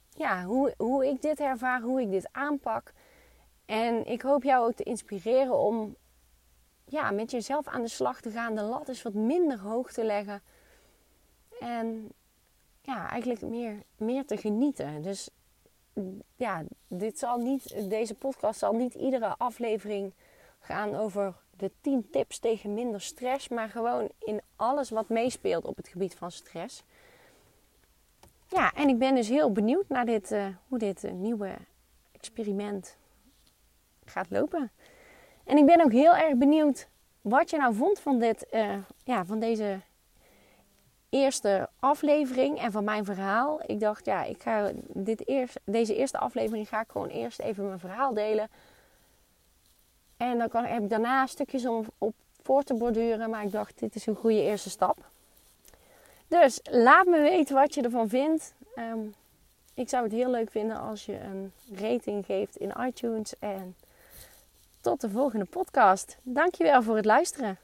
ja, 0.10 0.43
hoe, 0.43 0.73
hoe 0.78 1.08
ik 1.08 1.21
dit 1.21 1.39
ervaar, 1.39 1.82
hoe 1.82 2.01
ik 2.01 2.12
dit 2.12 2.28
aanpak. 2.32 2.93
En 3.65 4.06
ik 4.06 4.21
hoop 4.21 4.43
jou 4.43 4.67
ook 4.67 4.75
te 4.75 4.84
inspireren 4.84 5.58
om 5.58 5.95
ja, 6.86 7.12
met 7.12 7.32
jezelf 7.32 7.67
aan 7.67 7.82
de 7.82 7.88
slag 7.88 8.21
te 8.21 8.32
gaan. 8.32 8.56
De 8.56 8.62
lat 8.62 8.88
is 8.88 9.01
wat 9.01 9.13
minder 9.13 9.60
hoog 9.60 9.91
te 9.91 10.04
leggen. 10.04 10.41
En 11.60 12.12
ja, 12.82 13.10
eigenlijk 13.10 13.41
meer, 13.41 13.84
meer 13.97 14.25
te 14.25 14.38
genieten. 14.38 15.01
Dus 15.01 15.30
ja, 16.36 16.63
dit 16.88 17.19
zal 17.19 17.38
niet, 17.38 17.89
deze 17.89 18.15
podcast 18.15 18.60
zal 18.60 18.73
niet 18.73 18.93
iedere 18.93 19.36
aflevering 19.38 20.13
gaan 20.60 20.95
over 20.95 21.34
de 21.58 21.72
10 21.82 22.10
tips 22.12 22.39
tegen 22.39 22.74
minder 22.74 23.02
stress, 23.02 23.48
maar 23.48 23.70
gewoon 23.70 24.10
in 24.20 24.41
alles 24.56 24.89
wat 24.89 25.10
meespeelt 25.10 25.65
op 25.65 25.78
het 25.78 25.88
gebied 25.88 26.15
van 26.15 26.32
stress. 26.32 26.84
Ja, 28.48 28.74
en 28.74 28.89
ik 28.89 28.98
ben 28.98 29.15
dus 29.15 29.30
heel 29.30 29.52
benieuwd 29.52 29.89
naar 29.89 30.06
dit, 30.06 30.32
uh, 30.32 30.48
hoe 30.68 30.80
dit 30.80 31.04
uh, 31.04 31.12
nieuwe 31.12 31.56
experiment 32.12 32.98
gaat 34.06 34.30
lopen. 34.30 34.72
En 35.44 35.58
ik 35.58 35.65
ben 35.65 35.84
ook 35.84 35.91
heel 35.91 36.15
erg 36.15 36.38
benieuwd 36.38 36.88
wat 37.22 37.50
je 37.50 37.58
nou 37.58 37.76
vond 37.76 38.00
van, 38.00 38.20
dit, 38.20 38.46
uh, 38.52 38.78
ja, 39.04 39.26
van 39.26 39.39
deze 39.39 39.80
eerste 41.10 41.70
aflevering 41.80 42.60
en 42.60 42.72
van 42.72 42.84
mijn 42.84 43.06
verhaal. 43.06 43.60
Ik 43.65 43.80
dacht, 43.80 44.06
ja, 44.06 44.24
ik 44.24 44.41
ga 44.41 44.72
dit 44.88 45.28
eerst, 45.28 45.60
deze 45.63 45.96
eerste 45.96 46.18
aflevering 46.18 46.68
ga 46.68 46.82
ik 46.82 46.89
gewoon 46.89 47.08
eerst 47.08 47.39
even 47.39 47.68
mijn 47.68 47.80
verhaal 47.80 48.13
delen. 48.13 48.50
En 50.17 50.38
dan 50.38 50.49
kan, 50.49 50.65
heb 50.65 50.84
ik 50.84 50.89
daarna 50.89 51.25
stukjes 51.25 51.65
om 51.65 51.86
op 51.97 52.13
voor 52.41 52.63
te 52.63 52.73
borduren. 52.73 53.30
Maar 53.30 53.43
ik 53.43 53.51
dacht, 53.51 53.80
dit 53.80 53.95
is 53.95 54.06
een 54.06 54.15
goede 54.15 54.41
eerste 54.41 54.69
stap. 54.69 54.97
Dus 56.28 56.60
laat 56.63 57.06
me 57.06 57.21
weten 57.21 57.56
wat 57.56 57.73
je 57.73 57.82
ervan 57.82 58.10
vindt. 58.10 58.54
Um, 58.75 59.13
ik 59.73 59.89
zou 59.89 60.04
het 60.04 60.12
heel 60.12 60.30
leuk 60.30 60.51
vinden 60.51 60.80
als 60.80 61.06
je 61.06 61.19
een 61.19 61.51
rating 61.75 62.25
geeft 62.25 62.56
in 62.56 62.73
iTunes. 62.80 63.34
En 63.39 63.75
tot 64.82 65.01
de 65.01 65.10
volgende 65.10 65.45
podcast. 65.45 66.17
Dankjewel 66.21 66.84
voor 66.84 66.95
het 66.95 67.06
luisteren. 67.06 67.58